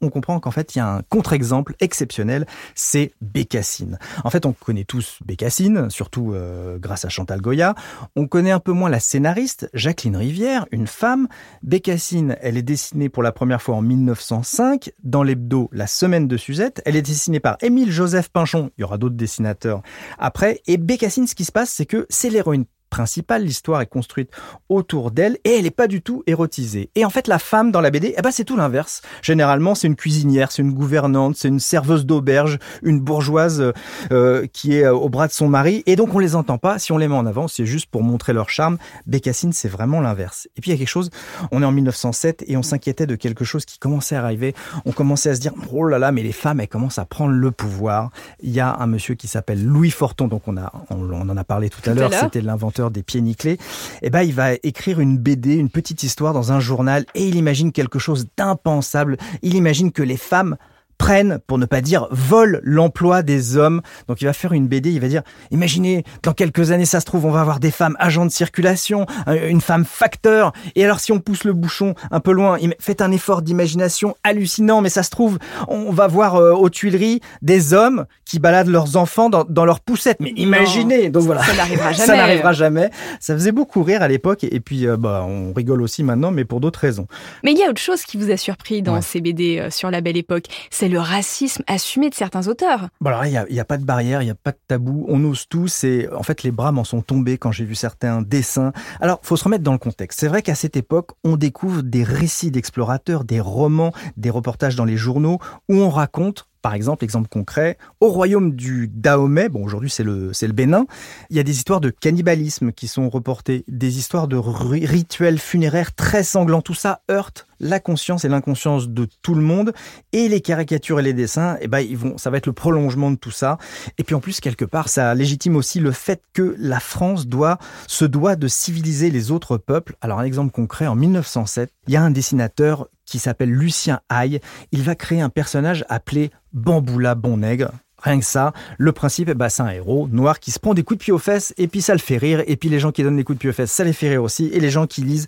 on 0.00 0.08
comprend 0.08 0.40
qu'en 0.40 0.50
fait, 0.50 0.74
il 0.74 0.78
y 0.78 0.80
a 0.80 0.88
un 0.88 1.02
contre-exemple 1.02 1.74
exceptionnel, 1.80 2.46
c'est 2.74 3.12
Bécassine. 3.20 3.98
En 4.24 4.30
fait, 4.30 4.46
on 4.46 4.52
connaît 4.52 4.84
tous 4.84 5.18
Bécassine, 5.24 5.90
surtout 5.90 6.32
euh, 6.32 6.78
grâce 6.78 7.04
à 7.04 7.08
Chantal 7.08 7.40
Goya. 7.40 7.74
On 8.16 8.26
connaît 8.26 8.50
un 8.50 8.60
peu 8.60 8.72
moins 8.72 8.88
la 8.88 9.00
scénariste, 9.00 9.68
Jacqueline 9.74 10.16
Rivière, 10.22 10.66
une 10.70 10.86
femme. 10.86 11.26
Bécassine, 11.64 12.36
elle 12.40 12.56
est 12.56 12.62
dessinée 12.62 13.08
pour 13.08 13.24
la 13.24 13.32
première 13.32 13.60
fois 13.60 13.74
en 13.74 13.82
1905 13.82 14.92
dans 15.02 15.24
l'hebdo 15.24 15.68
La 15.72 15.88
Semaine 15.88 16.28
de 16.28 16.36
Suzette. 16.36 16.80
Elle 16.86 16.94
est 16.94 17.02
dessinée 17.02 17.40
par 17.40 17.56
Émile 17.60 17.90
Joseph 17.90 18.28
Pinchon. 18.28 18.70
Il 18.78 18.82
y 18.82 18.84
aura 18.84 18.98
d'autres 18.98 19.16
dessinateurs 19.16 19.82
après. 20.20 20.60
Et 20.68 20.76
Bécassine, 20.76 21.26
ce 21.26 21.34
qui 21.34 21.44
se 21.44 21.50
passe, 21.50 21.70
c'est 21.70 21.86
que 21.86 22.06
c'est 22.08 22.30
l'héroïne 22.30 22.66
principale, 22.92 23.42
l'histoire 23.42 23.80
est 23.80 23.86
construite 23.86 24.30
autour 24.68 25.12
d'elle 25.12 25.38
et 25.44 25.56
elle 25.56 25.62
n'est 25.62 25.70
pas 25.70 25.86
du 25.86 26.02
tout 26.02 26.22
érotisée. 26.26 26.90
Et 26.94 27.06
en 27.06 27.10
fait, 27.10 27.26
la 27.26 27.38
femme 27.38 27.72
dans 27.72 27.80
la 27.80 27.90
BD, 27.90 28.14
eh 28.16 28.20
ben, 28.20 28.30
c'est 28.30 28.44
tout 28.44 28.56
l'inverse. 28.56 29.00
Généralement, 29.22 29.74
c'est 29.74 29.86
une 29.86 29.96
cuisinière, 29.96 30.52
c'est 30.52 30.60
une 30.60 30.74
gouvernante, 30.74 31.36
c'est 31.36 31.48
une 31.48 31.58
serveuse 31.58 32.04
d'auberge, 32.04 32.58
une 32.82 33.00
bourgeoise 33.00 33.62
euh, 33.62 33.72
euh, 34.12 34.46
qui 34.52 34.76
est 34.76 34.84
euh, 34.84 34.94
au 34.94 35.08
bras 35.08 35.26
de 35.26 35.32
son 35.32 35.48
mari. 35.48 35.82
Et 35.86 35.96
donc, 35.96 36.14
on 36.14 36.18
les 36.18 36.36
entend 36.36 36.58
pas. 36.58 36.78
Si 36.78 36.92
on 36.92 36.98
les 36.98 37.08
met 37.08 37.14
en 37.14 37.24
avant, 37.24 37.48
c'est 37.48 37.64
juste 37.64 37.86
pour 37.86 38.02
montrer 38.02 38.34
leur 38.34 38.50
charme. 38.50 38.76
Bécassine, 39.06 39.54
c'est 39.54 39.70
vraiment 39.70 40.02
l'inverse. 40.02 40.46
Et 40.58 40.60
puis, 40.60 40.70
il 40.70 40.74
y 40.74 40.76
a 40.76 40.78
quelque 40.78 40.88
chose, 40.88 41.08
on 41.50 41.62
est 41.62 41.66
en 41.66 41.72
1907 41.72 42.44
et 42.46 42.58
on 42.58 42.62
s'inquiétait 42.62 43.06
de 43.06 43.14
quelque 43.14 43.46
chose 43.46 43.64
qui 43.64 43.78
commençait 43.78 44.16
à 44.16 44.22
arriver. 44.22 44.54
On 44.84 44.92
commençait 44.92 45.30
à 45.30 45.34
se 45.34 45.40
dire, 45.40 45.54
oh 45.72 45.84
là 45.84 45.98
là, 45.98 46.12
mais 46.12 46.22
les 46.22 46.32
femmes, 46.32 46.60
elles 46.60 46.68
commencent 46.68 46.98
à 46.98 47.06
prendre 47.06 47.32
le 47.32 47.50
pouvoir. 47.52 48.10
Il 48.42 48.50
y 48.50 48.60
a 48.60 48.76
un 48.78 48.86
monsieur 48.86 49.14
qui 49.14 49.28
s'appelle 49.28 49.64
Louis 49.64 49.90
Forton, 49.90 50.28
donc 50.28 50.46
on, 50.46 50.58
a, 50.58 50.70
on, 50.90 51.10
on 51.10 51.28
en 51.30 51.36
a 51.38 51.44
parlé 51.44 51.70
tout, 51.70 51.80
à 51.88 51.94
l'heure. 51.94 52.12
c'était 52.12 52.42
l'inventeur 52.42 52.81
des 52.90 53.02
pieds 53.02 53.20
nickelés. 53.20 53.58
Et 54.02 54.10
ben, 54.10 54.22
il 54.22 54.34
va 54.34 54.54
écrire 54.62 55.00
une 55.00 55.18
BD, 55.18 55.54
une 55.54 55.70
petite 55.70 56.02
histoire 56.02 56.32
dans 56.32 56.52
un 56.52 56.60
journal 56.60 57.04
et 57.14 57.26
il 57.26 57.36
imagine 57.36 57.72
quelque 57.72 57.98
chose 57.98 58.26
d'impensable. 58.36 59.16
Il 59.42 59.54
imagine 59.54 59.92
que 59.92 60.02
les 60.02 60.16
femmes 60.16 60.56
prennent, 61.02 61.40
pour 61.48 61.58
ne 61.58 61.66
pas 61.66 61.80
dire 61.80 62.06
volent 62.12 62.60
l'emploi 62.62 63.22
des 63.24 63.56
hommes. 63.56 63.82
Donc 64.06 64.22
il 64.22 64.24
va 64.26 64.32
faire 64.32 64.52
une 64.52 64.68
BD, 64.68 64.92
il 64.92 65.00
va 65.00 65.08
dire, 65.08 65.22
imaginez, 65.50 66.04
dans 66.22 66.32
quelques 66.32 66.70
années, 66.70 66.84
ça 66.84 67.00
se 67.00 67.04
trouve, 67.06 67.26
on 67.26 67.32
va 67.32 67.40
avoir 67.40 67.58
des 67.58 67.72
femmes 67.72 67.96
agents 67.98 68.24
de 68.24 68.30
circulation, 68.30 69.06
un- 69.26 69.48
une 69.48 69.60
femme 69.60 69.84
facteur. 69.84 70.52
Et 70.76 70.84
alors 70.84 71.00
si 71.00 71.10
on 71.10 71.18
pousse 71.18 71.42
le 71.42 71.54
bouchon 71.54 71.94
un 72.12 72.20
peu 72.20 72.30
loin, 72.30 72.56
faites 72.78 73.00
un 73.02 73.10
effort 73.10 73.42
d'imagination 73.42 74.14
hallucinant, 74.22 74.80
mais 74.80 74.90
ça 74.90 75.02
se 75.02 75.10
trouve, 75.10 75.38
on 75.66 75.90
va 75.90 76.06
voir 76.06 76.36
euh, 76.36 76.52
aux 76.52 76.70
Tuileries 76.70 77.20
des 77.42 77.74
hommes 77.74 78.06
qui 78.24 78.38
baladent 78.38 78.68
leurs 78.68 78.96
enfants 78.96 79.28
dans, 79.28 79.42
dans 79.44 79.64
leurs 79.64 79.80
poussettes. 79.80 80.18
Mais 80.20 80.32
imaginez 80.36 81.10
Donc 81.10 81.24
voilà. 81.24 81.42
Ça 81.42 81.54
n'arrivera 81.54 81.92
jamais. 81.92 82.06
Ça 82.06 82.16
n'arrivera 82.16 82.52
jamais. 82.52 82.90
Ça 83.18 83.34
faisait 83.34 83.50
beaucoup 83.52 83.82
rire 83.82 84.02
à 84.02 84.08
l'époque 84.08 84.44
et 84.44 84.60
puis 84.60 84.86
euh, 84.86 84.96
bah, 84.96 85.24
on 85.28 85.52
rigole 85.52 85.82
aussi 85.82 86.04
maintenant, 86.04 86.30
mais 86.30 86.44
pour 86.44 86.60
d'autres 86.60 86.78
raisons. 86.78 87.08
Mais 87.42 87.50
il 87.50 87.58
y 87.58 87.64
a 87.64 87.68
autre 87.70 87.80
chose 87.80 88.02
qui 88.02 88.16
vous 88.18 88.30
a 88.30 88.36
surpris 88.36 88.82
dans 88.82 88.92
Ouais. 88.94 89.02
ces 89.02 89.20
BD 89.20 89.58
euh, 89.58 89.70
sur 89.70 89.90
la 89.90 90.00
belle 90.02 90.16
époque, 90.18 90.44
c'est 90.70 90.88
le 90.92 91.00
racisme 91.00 91.62
assumé 91.66 92.10
de 92.10 92.14
certains 92.14 92.46
auteurs. 92.48 92.88
Bon 93.00 93.10
alors 93.10 93.24
il 93.24 93.54
n'y 93.54 93.60
a 93.60 93.64
pas 93.64 93.78
de 93.78 93.84
barrière, 93.84 94.22
il 94.22 94.26
n'y 94.26 94.30
a 94.30 94.36
pas 94.36 94.52
de 94.52 94.58
tabou, 94.68 95.04
on 95.08 95.24
ose 95.24 95.48
tous 95.48 95.84
et 95.84 96.08
en 96.14 96.22
fait 96.22 96.42
les 96.42 96.50
bras 96.50 96.70
m'en 96.70 96.84
sont 96.84 97.02
tombés 97.02 97.38
quand 97.38 97.50
j'ai 97.50 97.64
vu 97.64 97.74
certains 97.74 98.22
dessins. 98.22 98.72
Alors 99.00 99.20
faut 99.22 99.36
se 99.36 99.44
remettre 99.44 99.64
dans 99.64 99.72
le 99.72 99.78
contexte. 99.78 100.20
C'est 100.20 100.28
vrai 100.28 100.42
qu'à 100.42 100.54
cette 100.54 100.76
époque 100.76 101.10
on 101.24 101.36
découvre 101.36 101.82
des 101.82 102.04
récits 102.04 102.50
d'explorateurs, 102.50 103.24
des 103.24 103.40
romans, 103.40 103.92
des 104.16 104.30
reportages 104.30 104.76
dans 104.76 104.84
les 104.84 104.96
journaux 104.96 105.38
où 105.68 105.76
on 105.76 105.90
raconte 105.90 106.46
par 106.62 106.74
exemple, 106.74 107.04
exemple 107.04 107.28
concret, 107.28 107.76
au 108.00 108.08
royaume 108.08 108.54
du 108.54 108.88
Dahomey, 108.88 109.48
bon 109.48 109.64
aujourd'hui 109.64 109.90
c'est 109.90 110.04
le, 110.04 110.30
le 110.40 110.52
Bénin, 110.52 110.86
il 111.28 111.36
y 111.36 111.40
a 111.40 111.42
des 111.42 111.56
histoires 111.56 111.80
de 111.80 111.90
cannibalisme 111.90 112.72
qui 112.72 112.88
sont 112.88 113.10
reportées, 113.10 113.64
des 113.68 113.98
histoires 113.98 114.28
de 114.28 114.36
ri- 114.36 114.86
rituels 114.86 115.38
funéraires 115.38 115.94
très 115.94 116.22
sanglants. 116.22 116.62
Tout 116.62 116.74
ça 116.74 117.00
heurte 117.10 117.46
la 117.62 117.80
conscience 117.80 118.24
et 118.24 118.28
l'inconscience 118.28 118.88
de 118.88 119.08
tout 119.22 119.34
le 119.34 119.40
monde. 119.40 119.72
Et 120.12 120.28
les 120.28 120.40
caricatures 120.40 121.00
et 121.00 121.02
les 121.02 121.12
dessins, 121.12 121.56
eh 121.60 121.68
ben, 121.68 121.80
ils 121.80 121.96
vont, 121.96 122.18
ça 122.18 122.28
va 122.30 122.36
être 122.36 122.46
le 122.46 122.52
prolongement 122.52 123.10
de 123.10 123.16
tout 123.16 123.30
ça. 123.30 123.56
Et 123.98 124.04
puis 124.04 124.14
en 124.14 124.20
plus, 124.20 124.40
quelque 124.40 124.64
part, 124.64 124.88
ça 124.88 125.14
légitime 125.14 125.56
aussi 125.56 125.80
le 125.80 125.92
fait 125.92 126.22
que 126.32 126.54
la 126.58 126.80
France 126.80 127.26
doit, 127.26 127.58
se 127.86 128.04
doit 128.04 128.36
de 128.36 128.48
civiliser 128.48 129.10
les 129.10 129.30
autres 129.30 129.56
peuples. 129.56 129.96
Alors 130.00 130.18
un 130.18 130.24
exemple 130.24 130.52
concret, 130.52 130.86
en 130.86 130.94
1907, 130.96 131.70
il 131.86 131.94
y 131.94 131.96
a 131.96 132.02
un 132.02 132.10
dessinateur 132.10 132.88
qui 133.12 133.18
s'appelle 133.18 133.50
Lucien 133.50 134.00
Haye. 134.10 134.40
Il 134.72 134.82
va 134.82 134.94
créer 134.94 135.20
un 135.20 135.28
personnage 135.28 135.84
appelé 135.90 136.30
Bamboula 136.54 137.14
Bonnègre. 137.14 137.72
Rien 138.02 138.18
que 138.18 138.24
ça, 138.24 138.52
le 138.78 138.92
principe, 138.92 139.30
ben, 139.30 139.48
c'est 139.48 139.62
un 139.62 139.70
héros 139.70 140.08
noir 140.10 140.40
qui 140.40 140.50
se 140.50 140.58
prend 140.58 140.74
des 140.74 140.82
coups 140.82 140.98
de 140.98 141.04
pied 141.04 141.12
aux 141.12 141.18
fesses 141.18 141.54
et 141.56 141.68
puis 141.68 141.82
ça 141.82 141.92
le 141.92 142.00
fait 142.00 142.16
rire. 142.16 142.42
Et 142.46 142.56
puis 142.56 142.68
les 142.68 142.80
gens 142.80 142.92
qui 142.92 143.02
donnent 143.02 143.16
des 143.16 143.24
coups 143.24 143.38
de 143.38 143.40
pied 143.40 143.50
aux 143.50 143.54
fesses, 143.54 143.70
ça 143.70 143.84
les 143.84 143.92
fait 143.92 144.08
rire 144.08 144.22
aussi. 144.22 144.50
Et 144.52 144.60
les 144.60 144.70
gens 144.70 144.86
qui 144.86 145.02
lisent, 145.02 145.26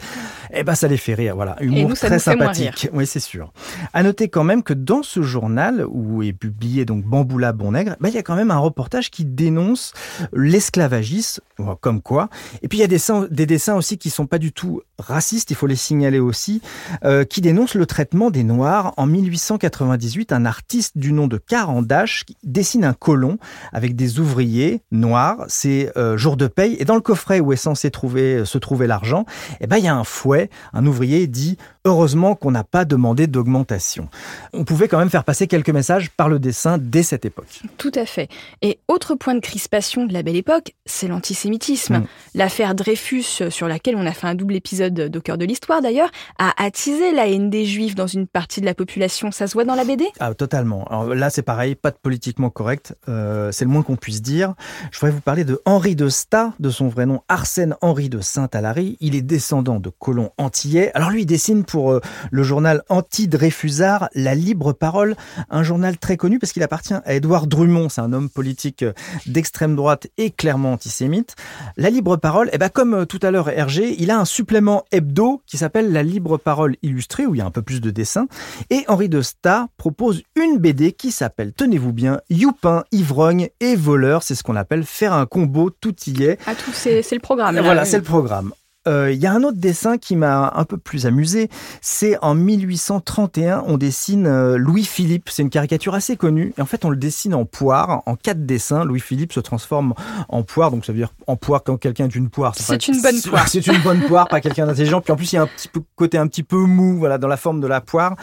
eh 0.52 0.64
ben, 0.64 0.74
ça 0.74 0.88
les 0.88 0.96
fait 0.96 1.14
rire. 1.14 1.36
Voilà, 1.36 1.56
humour 1.60 1.90
nous, 1.90 1.94
ça 1.94 2.06
très 2.06 2.16
nous 2.16 2.22
sympathique. 2.22 2.88
Oui, 2.92 3.06
c'est 3.06 3.20
sûr. 3.20 3.52
À 3.92 4.02
noter 4.02 4.28
quand 4.28 4.44
même 4.44 4.62
que 4.62 4.74
dans 4.74 5.02
ce 5.02 5.22
journal 5.22 5.84
où 5.88 6.22
est 6.22 6.32
publié 6.32 6.84
donc 6.84 7.04
Bamboula 7.04 7.52
Bonnègre, 7.52 7.96
ben, 8.00 8.08
il 8.08 8.14
y 8.14 8.18
a 8.18 8.22
quand 8.22 8.36
même 8.36 8.50
un 8.50 8.58
reportage 8.58 9.10
qui 9.10 9.24
dénonce 9.24 9.92
l'esclavagisme, 10.32 11.42
comme 11.80 12.02
quoi. 12.02 12.28
Et 12.62 12.68
puis 12.68 12.78
il 12.78 12.80
y 12.80 12.84
a 12.84 12.88
des 12.88 12.94
dessins, 12.94 13.26
des 13.30 13.46
dessins 13.46 13.74
aussi 13.74 13.98
qui 13.98 14.10
sont 14.10 14.26
pas 14.26 14.38
du 14.38 14.52
tout 14.52 14.82
racistes, 14.98 15.50
il 15.50 15.56
faut 15.56 15.66
les 15.66 15.76
signaler 15.76 16.20
aussi, 16.20 16.62
euh, 17.04 17.24
qui 17.24 17.40
dénoncent 17.40 17.74
le 17.74 17.86
traitement 17.86 18.30
des 18.30 18.44
Noirs. 18.44 18.94
En 18.96 19.06
1898, 19.06 20.32
un 20.32 20.44
artiste 20.44 20.96
du 20.96 21.12
nom 21.12 21.26
de 21.26 21.38
Carandache 21.38 22.24
dessine 22.64 22.86
un 22.86 22.94
colon 22.94 23.36
avec 23.74 23.94
des 23.94 24.20
ouvriers 24.20 24.80
noirs, 24.90 25.44
c'est 25.48 25.92
euh, 25.98 26.16
jour 26.16 26.38
de 26.38 26.46
paye, 26.46 26.76
et 26.78 26.86
dans 26.86 26.94
le 26.94 27.02
coffret 27.02 27.38
où 27.38 27.52
est 27.52 27.56
censé 27.56 27.90
trouver, 27.90 28.46
se 28.46 28.56
trouver 28.56 28.86
l'argent, 28.86 29.26
eh 29.60 29.66
ben, 29.66 29.76
il 29.76 29.84
y 29.84 29.88
a 29.88 29.94
un 29.94 30.02
fouet, 30.02 30.48
un 30.72 30.86
ouvrier 30.86 31.26
dit 31.26 31.58
Heureusement 31.86 32.34
qu'on 32.34 32.50
n'a 32.50 32.64
pas 32.64 32.86
demandé 32.86 33.26
d'augmentation. 33.26 34.08
On 34.54 34.64
pouvait 34.64 34.88
quand 34.88 34.98
même 34.98 35.10
faire 35.10 35.22
passer 35.22 35.46
quelques 35.46 35.68
messages 35.68 36.10
par 36.10 36.30
le 36.30 36.38
dessin 36.38 36.78
dès 36.78 37.02
cette 37.02 37.26
époque. 37.26 37.60
Tout 37.76 37.92
à 37.94 38.06
fait. 38.06 38.30
Et 38.62 38.78
autre 38.88 39.14
point 39.14 39.34
de 39.34 39.40
crispation 39.40 40.06
de 40.06 40.14
la 40.14 40.22
belle 40.22 40.36
époque, 40.36 40.72
c'est 40.86 41.08
l'antisémitisme. 41.08 41.98
Mm. 41.98 42.06
L'affaire 42.36 42.74
Dreyfus, 42.74 43.50
sur 43.50 43.68
laquelle 43.68 43.96
on 43.96 44.06
a 44.06 44.12
fait 44.12 44.26
un 44.26 44.34
double 44.34 44.54
épisode 44.54 44.94
d'Au 44.94 45.20
cœur 45.20 45.36
de 45.36 45.44
l'histoire 45.44 45.82
d'ailleurs, 45.82 46.10
a 46.38 46.54
attisé 46.56 47.12
la 47.12 47.28
haine 47.28 47.50
des 47.50 47.66
juifs 47.66 47.94
dans 47.94 48.06
une 48.06 48.26
partie 48.26 48.62
de 48.62 48.66
la 48.66 48.74
population. 48.74 49.30
Ça 49.30 49.46
se 49.46 49.52
voit 49.52 49.64
dans 49.64 49.74
la 49.74 49.84
BD 49.84 50.06
Ah, 50.20 50.32
totalement. 50.32 50.84
Alors 50.84 51.14
là, 51.14 51.28
c'est 51.28 51.42
pareil, 51.42 51.74
pas 51.74 51.90
de 51.90 51.98
politiquement 52.00 52.48
correct. 52.48 52.96
Euh, 53.10 53.52
c'est 53.52 53.66
le 53.66 53.70
moins 53.70 53.82
qu'on 53.82 53.96
puisse 53.96 54.22
dire. 54.22 54.54
Je 54.90 54.98
voudrais 54.98 55.12
vous 55.12 55.20
parler 55.20 55.44
de 55.44 55.60
Henri 55.66 55.96
de 55.96 56.08
Sta, 56.08 56.54
de 56.60 56.70
son 56.70 56.88
vrai 56.88 57.04
nom 57.04 57.20
Arsène 57.28 57.76
Henri 57.82 58.08
de 58.08 58.20
Saint-Alary. 58.20 58.96
Il 59.00 59.14
est 59.14 59.22
descendant 59.22 59.80
de 59.80 59.90
colons 59.90 60.30
antillais. 60.38 60.90
Alors 60.94 61.10
lui, 61.10 61.22
il 61.22 61.26
dessine 61.26 61.64
pour 61.74 61.90
euh, 61.90 62.00
le 62.30 62.44
journal 62.44 62.84
anti-Dreyfusard, 62.88 64.08
La 64.14 64.36
Libre 64.36 64.72
Parole, 64.72 65.16
un 65.50 65.64
journal 65.64 65.98
très 65.98 66.16
connu 66.16 66.38
parce 66.38 66.52
qu'il 66.52 66.62
appartient 66.62 66.94
à 66.94 67.14
Édouard 67.14 67.48
Drummond, 67.48 67.88
c'est 67.88 68.00
un 68.00 68.12
homme 68.12 68.30
politique 68.30 68.84
euh, 68.84 68.92
d'extrême 69.26 69.74
droite 69.74 70.06
et 70.16 70.30
clairement 70.30 70.74
antisémite. 70.74 71.34
La 71.76 71.90
Libre 71.90 72.16
Parole, 72.16 72.48
eh 72.52 72.58
ben 72.58 72.68
comme 72.68 72.94
euh, 72.94 73.06
tout 73.06 73.18
à 73.22 73.32
l'heure 73.32 73.48
Hergé, 73.48 73.96
il 73.98 74.12
a 74.12 74.20
un 74.20 74.24
supplément 74.24 74.84
hebdo 74.92 75.42
qui 75.46 75.56
s'appelle 75.56 75.90
La 75.90 76.04
Libre 76.04 76.36
Parole 76.36 76.76
illustrée, 76.82 77.26
où 77.26 77.34
il 77.34 77.38
y 77.38 77.40
a 77.40 77.44
un 77.44 77.50
peu 77.50 77.62
plus 77.62 77.80
de 77.80 77.90
dessins, 77.90 78.28
et 78.70 78.84
Henri 78.86 79.08
de 79.08 79.20
Sta 79.20 79.66
propose 79.76 80.22
une 80.36 80.58
BD 80.58 80.92
qui 80.92 81.10
s'appelle, 81.10 81.52
tenez-vous 81.54 81.92
bien, 81.92 82.20
Youpin, 82.30 82.84
Ivrogne 82.92 83.48
et 83.58 83.74
Voleur, 83.74 84.22
c'est 84.22 84.36
ce 84.36 84.44
qu'on 84.44 84.54
appelle 84.54 84.84
faire 84.84 85.12
un 85.12 85.26
combo, 85.26 85.70
tout 85.70 85.96
y 86.06 86.22
est. 86.22 86.38
Ah 86.46 86.54
tout, 86.54 86.70
c'est 86.72 87.02
le 87.10 87.18
programme. 87.18 87.58
Voilà, 87.58 87.84
c'est 87.84 87.98
le 87.98 88.04
programme. 88.04 88.52
Euh, 88.86 89.12
il 89.12 89.18
y 89.18 89.26
a 89.26 89.32
un 89.32 89.42
autre 89.42 89.58
dessin 89.58 89.98
qui 89.98 90.16
m'a 90.16 90.52
un 90.54 90.64
peu 90.64 90.76
plus 90.76 91.06
amusé. 91.06 91.48
C'est 91.80 92.18
en 92.22 92.34
1831, 92.34 93.64
on 93.66 93.78
dessine 93.78 94.26
euh, 94.26 94.56
Louis-Philippe. 94.56 95.30
C'est 95.30 95.42
une 95.42 95.50
caricature 95.50 95.94
assez 95.94 96.16
connue. 96.16 96.52
Et 96.58 96.62
en 96.62 96.66
fait, 96.66 96.84
on 96.84 96.90
le 96.90 96.96
dessine 96.96 97.34
en 97.34 97.44
poire, 97.44 98.02
en 98.06 98.16
quatre 98.16 98.44
dessins. 98.44 98.84
Louis-Philippe 98.84 99.32
se 99.32 99.40
transforme 99.40 99.94
en 100.28 100.42
poire. 100.42 100.70
Donc, 100.70 100.84
ça 100.84 100.92
veut 100.92 100.98
dire 100.98 101.12
en 101.26 101.36
poire 101.36 101.62
quand 101.64 101.76
quelqu'un 101.76 102.06
est 102.06 102.14
une 102.14 102.28
poire. 102.28 102.54
C'est 102.56 102.88
une 102.88 103.00
bonne 103.00 103.20
poire. 103.28 103.48
C'est 103.48 103.66
une 103.66 103.80
bonne 103.82 104.02
poire, 104.02 104.28
pas 104.28 104.40
quelqu'un 104.40 104.66
d'intelligent. 104.66 105.00
Puis 105.00 105.12
en 105.12 105.16
plus, 105.16 105.32
il 105.32 105.36
y 105.36 105.38
a 105.38 105.42
un 105.42 105.46
petit 105.46 105.68
peu, 105.68 105.82
côté 105.96 106.18
un 106.18 106.26
petit 106.26 106.42
peu 106.42 106.58
mou, 106.58 106.98
voilà, 106.98 107.18
dans 107.18 107.28
la 107.28 107.36
forme 107.36 107.60
de 107.60 107.66
la 107.66 107.80
poire. 107.80 108.16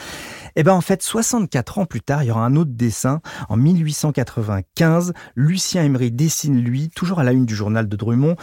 Eh 0.56 0.64
ben 0.64 0.74
en 0.74 0.82
fait, 0.82 1.02
64 1.02 1.80
ans 1.80 1.86
plus 1.86 2.02
tard, 2.02 2.24
il 2.24 2.28
y 2.28 2.32
aura 2.32 2.46
un 2.46 2.56
autre 2.56 2.72
dessin. 2.74 3.22
En 3.50 3.58
1895, 3.58 5.14
Lucien 5.36 5.84
Emery 5.84 6.12
dessine 6.12 6.62
lui, 6.62 6.90
toujours 6.90 7.20
à 7.20 7.24
la 7.24 7.32
une 7.32 7.46
du 7.46 7.56
journal 7.56 7.88
de 7.88 7.96
Drummond, 7.96 8.36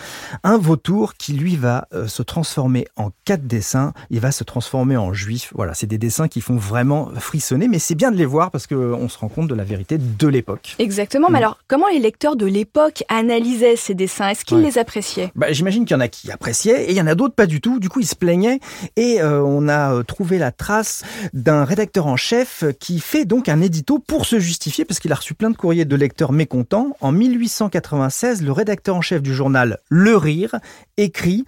un 0.45 0.59
vautour 0.59 1.15
qui 1.15 1.33
lui 1.33 1.57
va 1.57 1.89
euh, 1.93 2.07
se 2.07 2.23
transformer 2.23 2.87
en 2.97 3.11
quatre 3.25 3.47
dessins. 3.47 3.93
Il 4.11 4.21
va 4.21 4.33
se 4.33 4.45
transformer 4.45 4.97
en 4.97 5.13
juif. 5.13 5.53
Voilà, 5.55 5.75
c'est 5.75 5.87
des 5.87 5.99
dessins 5.99 6.29
qui 6.29 6.41
font 6.41 6.57
vraiment 6.57 7.11
frissonner, 7.17 7.69
mais 7.69 7.79
c'est 7.79 7.95
bien 7.95 8.11
de 8.11 8.17
les 8.17 8.27
voir 8.27 8.51
parce 8.51 8.67
qu'on 8.67 9.09
se 9.09 9.19
rend 9.19 9.29
compte 9.29 9.49
de 9.49 9.55
la 9.55 9.65
vérité 9.65 9.99
de 9.99 10.29
l'époque. 10.29 10.77
Exactement. 10.79 11.29
Mais 11.29 11.39
mm. 11.39 11.43
alors, 11.43 11.59
comment 11.69 11.89
les 11.89 11.99
lecteurs 11.99 12.37
de 12.37 12.47
l'époque 12.47 13.05
analysaient 13.09 13.77
ces 13.77 13.95
dessins? 13.95 14.29
Est-ce 14.29 14.45
qu'ils 14.45 14.61
les 14.61 14.79
appréciaient? 14.79 15.33
Bah, 15.35 15.53
J'imagine 15.53 15.85
qu'il 15.85 15.95
y 15.95 15.97
en 15.97 16.01
a 16.01 16.09
qui 16.09 16.31
appréciaient 16.31 16.85
et 16.85 16.91
il 16.91 16.97
y 16.97 17.01
en 17.01 17.07
a 17.07 17.15
d'autres 17.15 17.35
pas 17.35 17.47
du 17.47 17.61
tout. 17.61 17.79
Du 17.79 17.89
coup, 17.89 18.01
ils 18.01 18.07
se 18.07 18.17
plaignaient 18.17 18.61
et 18.97 19.21
euh, 19.21 19.43
on 19.43 19.69
a 19.69 19.95
euh, 19.95 20.03
trouvé 20.03 20.39
la 20.39 20.53
trace 20.53 21.03
d'un 21.33 21.65
rédacteur 21.65 21.98
en 22.07 22.17
chef 22.17 22.65
qui 22.79 23.01
fait 23.01 23.25
donc 23.25 23.49
un 23.49 23.61
édito 23.61 23.99
pour 23.99 24.27
se 24.27 24.39
justifier 24.39 24.85
parce 24.85 25.01
qu'il 25.01 25.13
a 25.13 25.17
reçu 25.17 25.35
plein 25.35 25.51
de 25.51 25.57
courriers 25.57 25.85
de 25.85 25.97
lecteurs 25.97 26.33
mécontents. 26.33 26.97
En 27.01 27.13
1896, 27.13 28.43
le 28.43 28.53
rédacteur 28.53 28.97
en 28.97 29.01
chef 29.01 29.23
du 29.23 29.35
journal 29.35 29.79
Le 29.89 30.17
Rire 30.17 30.57
écrit 30.97 31.45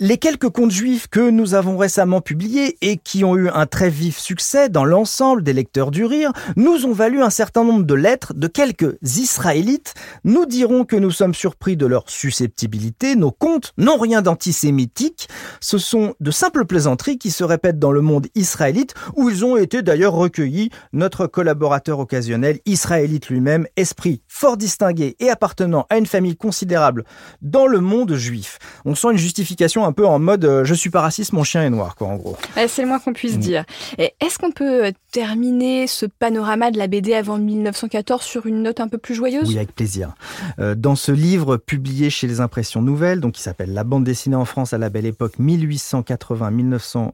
Les 0.00 0.18
quelques 0.18 0.48
contes 0.48 0.70
juifs 0.70 1.08
que 1.08 1.30
nous 1.30 1.54
avons 1.54 1.76
récemment 1.76 2.20
publiés 2.20 2.76
et 2.80 2.96
qui 2.96 3.24
ont 3.24 3.36
eu 3.36 3.48
un 3.48 3.66
très 3.66 3.90
vif 3.90 4.18
succès 4.18 4.68
dans 4.68 4.84
l'ensemble 4.84 5.42
des 5.42 5.52
lecteurs 5.52 5.90
du 5.90 6.04
Rire 6.04 6.32
nous 6.56 6.86
ont 6.86 6.92
valu 6.92 7.22
un 7.22 7.30
certain 7.30 7.64
nombre 7.64 7.84
de 7.84 7.94
lettres 7.94 8.34
de 8.34 8.46
quelques 8.46 8.96
Israélites. 9.02 9.94
Nous 10.24 10.46
dirons 10.46 10.84
que 10.84 10.96
nous 10.96 11.10
sommes 11.10 11.34
surpris 11.34 11.76
de 11.76 11.86
leur 11.86 12.08
susceptibilité. 12.08 13.16
Nos 13.16 13.30
contes 13.30 13.72
n'ont 13.78 13.98
rien 13.98 14.22
d'antisémitique. 14.22 15.28
Ce 15.60 15.78
sont 15.78 16.14
de 16.20 16.30
simples 16.30 16.64
plaisanteries 16.64 17.18
qui 17.18 17.30
se 17.30 17.44
répètent 17.44 17.78
dans 17.78 17.92
le 17.92 18.00
monde 18.00 18.26
israélite 18.34 18.94
où 19.16 19.30
ils 19.30 19.44
ont 19.44 19.56
été 19.56 19.82
d'ailleurs 19.94 20.14
recueilli 20.14 20.70
notre 20.92 21.28
collaborateur 21.28 22.00
occasionnel 22.00 22.58
israélite 22.66 23.28
lui-même, 23.28 23.68
esprit 23.76 24.22
fort 24.26 24.56
distingué 24.56 25.14
et 25.20 25.30
appartenant 25.30 25.86
à 25.88 25.98
une 25.98 26.06
famille 26.06 26.36
considérable 26.36 27.04
dans 27.42 27.68
le 27.68 27.78
monde 27.78 28.16
juif. 28.16 28.58
On 28.84 28.96
sent 28.96 29.12
une 29.12 29.18
justification 29.18 29.84
un 29.84 29.92
peu 29.92 30.04
en 30.04 30.18
mode 30.18 30.46
euh, 30.46 30.64
je 30.64 30.74
suis 30.74 30.90
pas 30.90 31.00
raciste, 31.00 31.32
mon 31.32 31.44
chien 31.44 31.62
est 31.62 31.70
noir, 31.70 31.94
quoi, 31.94 32.08
en 32.08 32.16
gros. 32.16 32.36
c'est 32.66 32.82
le 32.82 32.88
moins 32.88 32.98
qu'on 32.98 33.12
puisse 33.12 33.36
mm. 33.36 33.40
dire. 33.40 33.64
Est-ce 33.98 34.36
qu'on 34.40 34.50
peut 34.50 34.86
euh, 34.86 34.90
terminer 35.12 35.86
ce 35.86 36.06
panorama 36.06 36.72
de 36.72 36.78
la 36.78 36.88
BD 36.88 37.14
avant 37.14 37.38
1914 37.38 38.20
sur 38.20 38.46
une 38.46 38.64
note 38.64 38.80
un 38.80 38.88
peu 38.88 38.98
plus 38.98 39.14
joyeuse? 39.14 39.48
Oui, 39.48 39.58
avec 39.58 39.76
plaisir. 39.76 40.16
Euh, 40.58 40.74
dans 40.74 40.96
ce 40.96 41.12
livre 41.12 41.56
publié 41.56 42.10
chez 42.10 42.26
les 42.26 42.40
Impressions 42.40 42.82
Nouvelles, 42.82 43.20
donc 43.20 43.34
qui 43.34 43.42
s'appelle 43.42 43.72
La 43.72 43.84
bande 43.84 44.02
dessinée 44.02 44.34
en 44.34 44.44
France 44.44 44.72
à 44.72 44.78
la 44.78 44.90
belle 44.90 45.06
époque 45.06 45.34
1880-1914, 45.38 47.12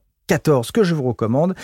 que 0.73 0.83
je 0.83 0.95
vous 0.95 1.03
recommande, 1.03 1.55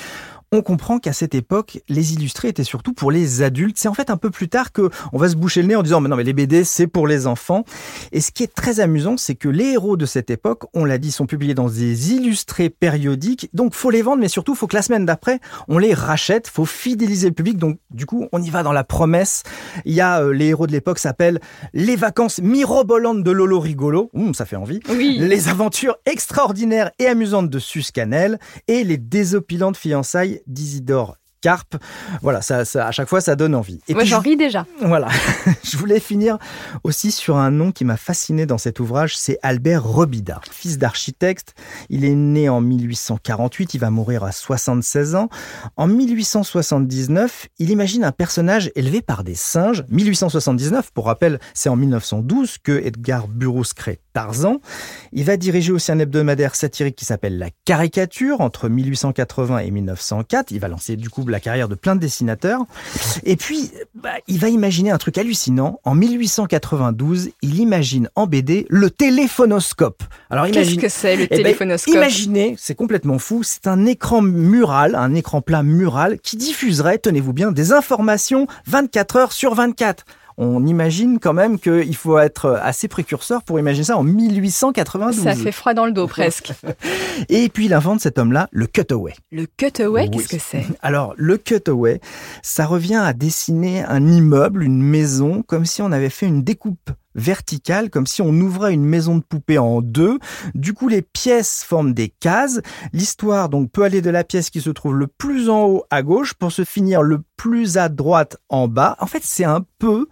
on 0.53 0.63
comprend 0.63 0.99
qu'à 0.99 1.13
cette 1.13 1.35
époque, 1.35 1.81
les 1.89 2.15
illustrés 2.15 2.49
étaient 2.49 2.65
surtout 2.65 2.93
pour 2.93 3.11
les 3.11 3.43
adultes. 3.43 3.79
C'est 3.79 3.89
en 3.89 3.95
fait 3.95 4.11
un 4.11 4.17
peu 4.17 4.31
plus 4.31 4.49
tard 4.49 4.73
que 4.73 4.91
on 5.13 5.19
va 5.19 5.29
se 5.29 5.37
boucher 5.37 5.63
le 5.63 5.69
nez 5.69 5.77
en 5.77 5.83
disant 5.83 6.01
mais 6.01 6.09
non 6.09 6.17
mais 6.17 6.25
les 6.25 6.33
BD 6.33 6.65
c'est 6.65 6.87
pour 6.87 7.07
les 7.07 7.27
enfants. 7.27 7.65
Et 8.13 8.21
ce 8.21 8.31
qui 8.31 8.45
est 8.45 8.55
très 8.55 8.81
amusant, 8.81 9.17
c'est 9.17 9.35
que 9.35 9.49
les 9.49 9.73
héros 9.73 9.97
de 9.97 10.07
cette 10.07 10.31
époque, 10.31 10.65
on 10.75 10.85
l'a 10.85 10.99
dit, 10.99 11.11
sont 11.11 11.27
publiés 11.27 11.55
dans 11.55 11.69
des 11.69 12.13
illustrés 12.13 12.71
périodiques. 12.71 13.51
Donc 13.55 13.75
faut 13.75 13.91
les 13.91 14.03
vendre, 14.03 14.21
mais 14.21 14.29
surtout 14.29 14.55
faut 14.55 14.67
que 14.67 14.77
la 14.77 14.83
semaine 14.83 15.05
d'après 15.05 15.41
on 15.69 15.79
les 15.79 15.95
rachète. 15.95 16.49
Faut 16.49 16.65
fidéliser 16.65 17.29
le 17.29 17.35
public. 17.35 17.59
Donc 17.59 17.79
du 17.91 18.07
coup 18.07 18.29
on 18.33 18.41
y 18.41 18.51
va 18.51 18.63
dans 18.63 18.73
la 18.73 18.85
promesse. 18.85 19.43
Il 19.85 19.95
y 19.95 20.01
a 20.01 20.23
euh, 20.23 20.33
les 20.33 20.47
héros 20.47 20.67
de 20.67 20.73
l'époque 20.73 20.99
s'appellent 20.99 21.41
les 21.75 21.97
vacances 21.97 22.41
mirobolantes 22.41 23.23
de 23.23 23.31
Lolo 23.31 23.59
Rigolo. 23.59 24.11
ça 24.33 24.45
fait 24.45 24.57
envie. 24.57 24.81
Oui. 24.89 25.17
Les 25.19 25.49
aventures 25.49 25.97
extraordinaires 26.07 26.91
et 26.99 27.07
amusantes 27.07 27.51
de 27.51 27.59
Suscanel 27.59 28.39
et 28.69 28.85
les 28.85 28.97
désopilantes 28.97 29.77
fiançailles 29.77 30.36
d'Isidore 30.47 31.19
Carpe. 31.41 31.77
Voilà, 32.23 32.43
ça, 32.43 32.65
à 32.75 32.93
chaque 32.93 33.09
fois, 33.09 33.21
ça 33.21 33.37
donne 33.37 33.55
envie. 33.55 33.81
Et 33.89 33.95
Moi, 33.95 34.05
j'en 34.05 34.21
ris 34.21 34.37
déjà. 34.37 34.67
Voilà. 34.81 35.09
je 35.65 35.77
voulais 35.77 36.01
finir 36.01 36.39
aussi 36.85 37.11
sur 37.13 37.37
un 37.37 37.51
nom 37.51 37.73
qui 37.73 37.85
m'a 37.85 37.97
fasciné 37.97 38.47
dans 38.47 38.59
cet 38.59 38.81
ouvrage, 38.81 39.17
c'est 39.17 39.39
Albert 39.43 39.85
Robida. 39.85 40.41
Fils 40.51 40.79
d'architecte, 40.79 41.55
il 41.89 42.05
est 42.05 42.15
né 42.15 42.49
en 42.49 42.61
1848, 42.61 43.75
il 43.75 43.79
va 43.79 43.91
mourir 43.91 44.25
à 44.25 44.33
76 44.33 45.15
ans. 45.15 45.29
En 45.77 45.87
1879, 45.87 47.49
il 47.59 47.71
imagine 47.71 48.05
un 48.05 48.13
personnage 48.13 48.71
élevé 48.75 49.03
par 49.03 49.25
des 49.25 49.35
singes. 49.35 49.85
1879, 49.91 50.93
pour 50.93 51.07
rappel, 51.07 51.39
c'est 51.55 51.69
en 51.69 51.77
1912 51.77 52.59
que 52.63 52.73
Edgar 52.73 53.29
Burroughs 53.29 53.75
crée 53.75 54.01
Tarzan. 54.13 54.61
Il 55.13 55.25
va 55.25 55.37
diriger 55.37 55.73
aussi 55.73 55.93
un 55.93 55.99
hebdomadaire 55.99 56.55
satirique 56.55 56.97
qui 56.97 57.05
s'appelle 57.05 57.39
La 57.39 57.51
Caricature 57.65 58.41
entre 58.41 58.69
1880 58.69 59.59
et 59.59 59.71
1904. 59.71 60.51
Il 60.53 60.61
va 60.61 60.69
lancer 60.69 60.97
du 60.97 61.11
coup 61.11 61.23
la 61.31 61.41
carrière 61.41 61.69
de 61.69 61.75
plein 61.75 61.95
de 61.95 62.01
dessinateurs. 62.01 62.61
Et 63.25 63.37
puis, 63.37 63.71
bah, 63.95 64.11
il 64.29 64.39
va 64.39 64.49
imaginer 64.49 64.91
un 64.91 64.99
truc 64.99 65.19
hallucinant. 65.19 65.81
En 65.85 65.95
1892, 65.95 67.31
il 67.43 67.61
imagine 67.61 68.09
en 68.15 68.27
BD 68.27 68.67
le 68.69 68.91
téléphonoscope. 68.91 70.03
Alors, 70.31 70.47
qu'est-ce 70.51 70.77
que 70.77 70.89
c'est 70.89 71.17
le 71.17 71.25
eh 71.25 71.29
ben, 71.29 71.37
téléphonoscope? 71.37 71.95
Imaginez, 71.95 72.57
c'est 72.59 72.75
complètement 72.75 73.19
fou. 73.19 73.43
C'est 73.43 73.67
un 73.67 73.87
écran 73.87 74.23
mural, 74.23 74.95
un 74.95 75.15
écran 75.15 75.41
plat 75.41 75.63
mural 75.63 76.19
qui 76.21 76.37
diffuserait, 76.37 76.99
tenez-vous 76.99 77.33
bien, 77.33 77.53
des 77.53 77.73
informations 77.73 78.47
24 78.67 79.17
heures 79.17 79.33
sur 79.33 79.55
24 79.55 80.05
on 80.39 80.67
imagine 80.67 81.19
quand 81.19 81.33
même 81.33 81.59
qu'il 81.59 81.97
faut 81.97 82.19
être 82.19 82.59
assez 82.63 82.89
précurseur 82.89 83.43
pour 83.43 83.59
imaginer 83.59 83.85
ça 83.85 83.97
en 83.97 84.03
1892. 84.03 85.25
Ça 85.25 85.35
fait 85.35 85.53
froid 85.53 85.75
dans 85.75 85.87
le 85.87 85.93
dos 85.93 86.07
presque. 86.07 86.53
Et 87.29 87.49
puis 87.49 87.67
il 87.67 87.75
invente 87.75 88.01
cet 88.01 88.19
homme-là 88.19 88.49
le 88.53 88.67
cutaway. 88.67 89.15
Le 89.33 89.47
cutaway, 89.47 90.09
qu'est-ce 90.11 90.29
que 90.29 90.39
c'est? 90.39 90.65
Alors 90.83 91.15
le 91.17 91.39
cutaway, 91.39 92.01
ça 92.43 92.67
revient 92.67 92.97
à 92.97 93.13
dessiner 93.13 93.85
un 93.85 94.07
immeuble, 94.07 94.63
une 94.63 94.83
maison, 94.83 95.43
comme 95.43 95.65
si 95.65 95.83
on 95.83 95.93
avait 95.93 96.11
fait 96.11 96.27
une 96.27 96.43
découpe 96.43 96.91
verticale, 97.17 97.91
comme 97.91 98.07
si 98.07 98.23
on 98.23 98.29
ouvrait 98.29 98.75
une 98.75 98.85
maison 98.85 99.17
de 99.17 99.23
poupée 99.23 99.59
en 99.59 99.81
deux. 99.81 100.19
Du 100.55 100.75
coup, 100.75 100.89
les 100.89 101.03
pièces 101.03 101.65
forment 101.65 101.95
des 101.95 102.09
cases. 102.09 102.61
L'histoire 102.93 103.49
donc 103.49 103.73
peut 103.73 103.83
aller 103.83 104.03
de 104.03 104.11
la 104.11 104.23
pièce 104.23 104.51
qui 104.51 104.61
se 104.61 104.71
trouve 104.71 104.95
le 104.95 105.07
plus 105.07 105.49
en 105.49 105.65
haut 105.65 105.85
à 105.91 106.03
gauche 106.03 106.35
pour 106.35 106.53
se 106.53 106.65
finir 106.65 107.03
le 107.03 107.23
plus 107.37 107.79
à 107.79 107.89
droite 107.89 108.37
en 108.51 108.69
bas. 108.69 108.97
En 109.01 109.07
fait, 109.07 109.23
c'est 109.25 109.45
un 109.45 109.65
peu 109.79 110.07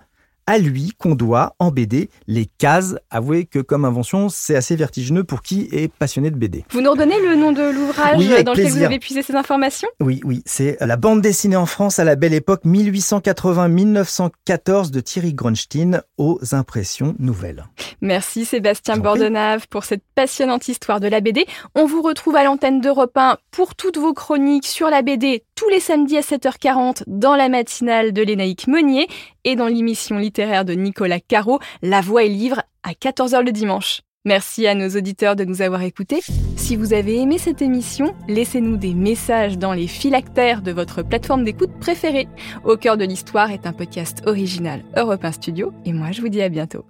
à 0.47 0.59
lui 0.59 0.93
qu'on 0.99 1.15
doit 1.15 1.55
en 1.59 1.71
BD 1.71 2.11
les 2.27 2.47
cases. 2.47 2.97
Avouez 3.11 3.45
que 3.45 3.59
comme 3.59 3.85
invention, 3.85 4.29
c'est 4.29 4.57
assez 4.57 4.77
vertigineux 4.77 5.25
pour 5.25 5.43
qui 5.43 5.69
est 5.73 5.93
passionné 5.93 6.31
de 6.31 6.37
BD. 6.37 6.65
Vous 6.71 6.81
nous 6.81 6.91
redonnez 6.91 7.21
le 7.21 7.37
nom 7.37 7.53
de 7.53 7.63
l'ouvrage 7.63 8.17
Oui, 8.19 8.29
dans 8.43 8.53
lequel 8.53 8.73
vous 8.73 8.83
avez 8.83 8.99
puisé 8.99 9.23
ces 9.23 9.35
informations? 9.35 9.89
Oui, 10.01 10.21
oui, 10.25 10.43
c'est 10.47 10.77
la 10.81 10.97
bande 10.97 11.21
dessinée 11.21 11.57
en 11.57 11.67
France 11.67 11.99
à 11.99 12.05
la 12.05 12.17
belle 12.17 12.35
époque 12.35 12.65
1880-1914 12.65 14.91
de 14.91 15.01
Thierry 15.01 15.35
Gronstein 15.35 16.03
aux 16.19 16.39
impressions 16.53 17.15
nouvelles. 17.19 17.67
Merci 18.01 18.45
Sébastien. 18.45 18.95
Bordenave 19.05 19.67
pour 19.69 19.85
cette 19.85 20.03
passionnante 20.15 20.69
histoire 20.69 21.01
de 21.01 21.09
la 21.09 21.21
BD. 21.21 21.47
On 21.75 21.87
vous 21.87 22.03
retrouve 22.03 22.37
à 22.37 22.45
l'antenne 22.45 22.81
d'Europe 22.81 23.17
1 23.17 23.39
pour 23.51 23.75
toutes 23.75 23.99
vos 23.99 24.15
chroniques 24.15 24.67
sur 24.67 24.89
la 24.89 25.03
BD 25.03 25.43
tous 25.55 25.69
les 25.69 25.81
samedis 25.81 26.17
à 26.17 26.21
7h40 26.21 27.05
dans 27.07 27.37
la 27.37 27.49
matinale 27.49 28.13
de 28.13 28.23
Lénaïque 28.23 28.67
Meunier 28.67 29.07
et 29.45 29.57
dans 29.57 29.67
l'émission 29.67 30.19
littéraire 30.19 30.65
de 30.65 30.75
Nicolas 30.75 31.21
Caro, 31.21 31.59
La 31.83 32.01
Voix 32.01 32.25
et 32.25 32.29
Livre 32.29 32.63
à 32.83 32.93
14h 32.93 33.45
le 33.45 33.53
dimanche. 33.53 34.01
Merci 34.27 34.67
à 34.67 34.75
nos 34.75 34.89
auditeurs 34.89 35.37
de 35.37 35.45
nous 35.45 35.61
avoir 35.61 35.83
écoutés. 35.83 36.21
Si 36.57 36.77
vous 36.77 36.95
avez 36.95 37.21
aimé 37.21 37.37
cette 37.37 37.61
émission, 37.61 38.15
laissez-nous 38.27 38.79
des 38.79 38.95
messages 38.95 39.59
dans 39.59 39.75
les 39.75 39.87
phylactères 39.87 40.63
de 40.63 40.73
votre 40.73 41.03
plateforme 41.03 41.45
d'écoute 41.45 41.79
préférée. 41.79 42.29
Au 42.65 42.77
cœur 42.77 42.97
de 42.97 43.05
l'histoire 43.05 43.51
est 43.51 43.67
un 43.67 43.75
podcast 43.75 44.23
original 44.25 44.83
Europe 44.97 45.25
1 45.25 45.33
Studio 45.33 45.73
et 45.85 45.93
moi 45.93 46.11
je 46.11 46.23
vous 46.23 46.31
dis 46.31 46.41
à 46.41 46.49
bientôt. 46.49 46.87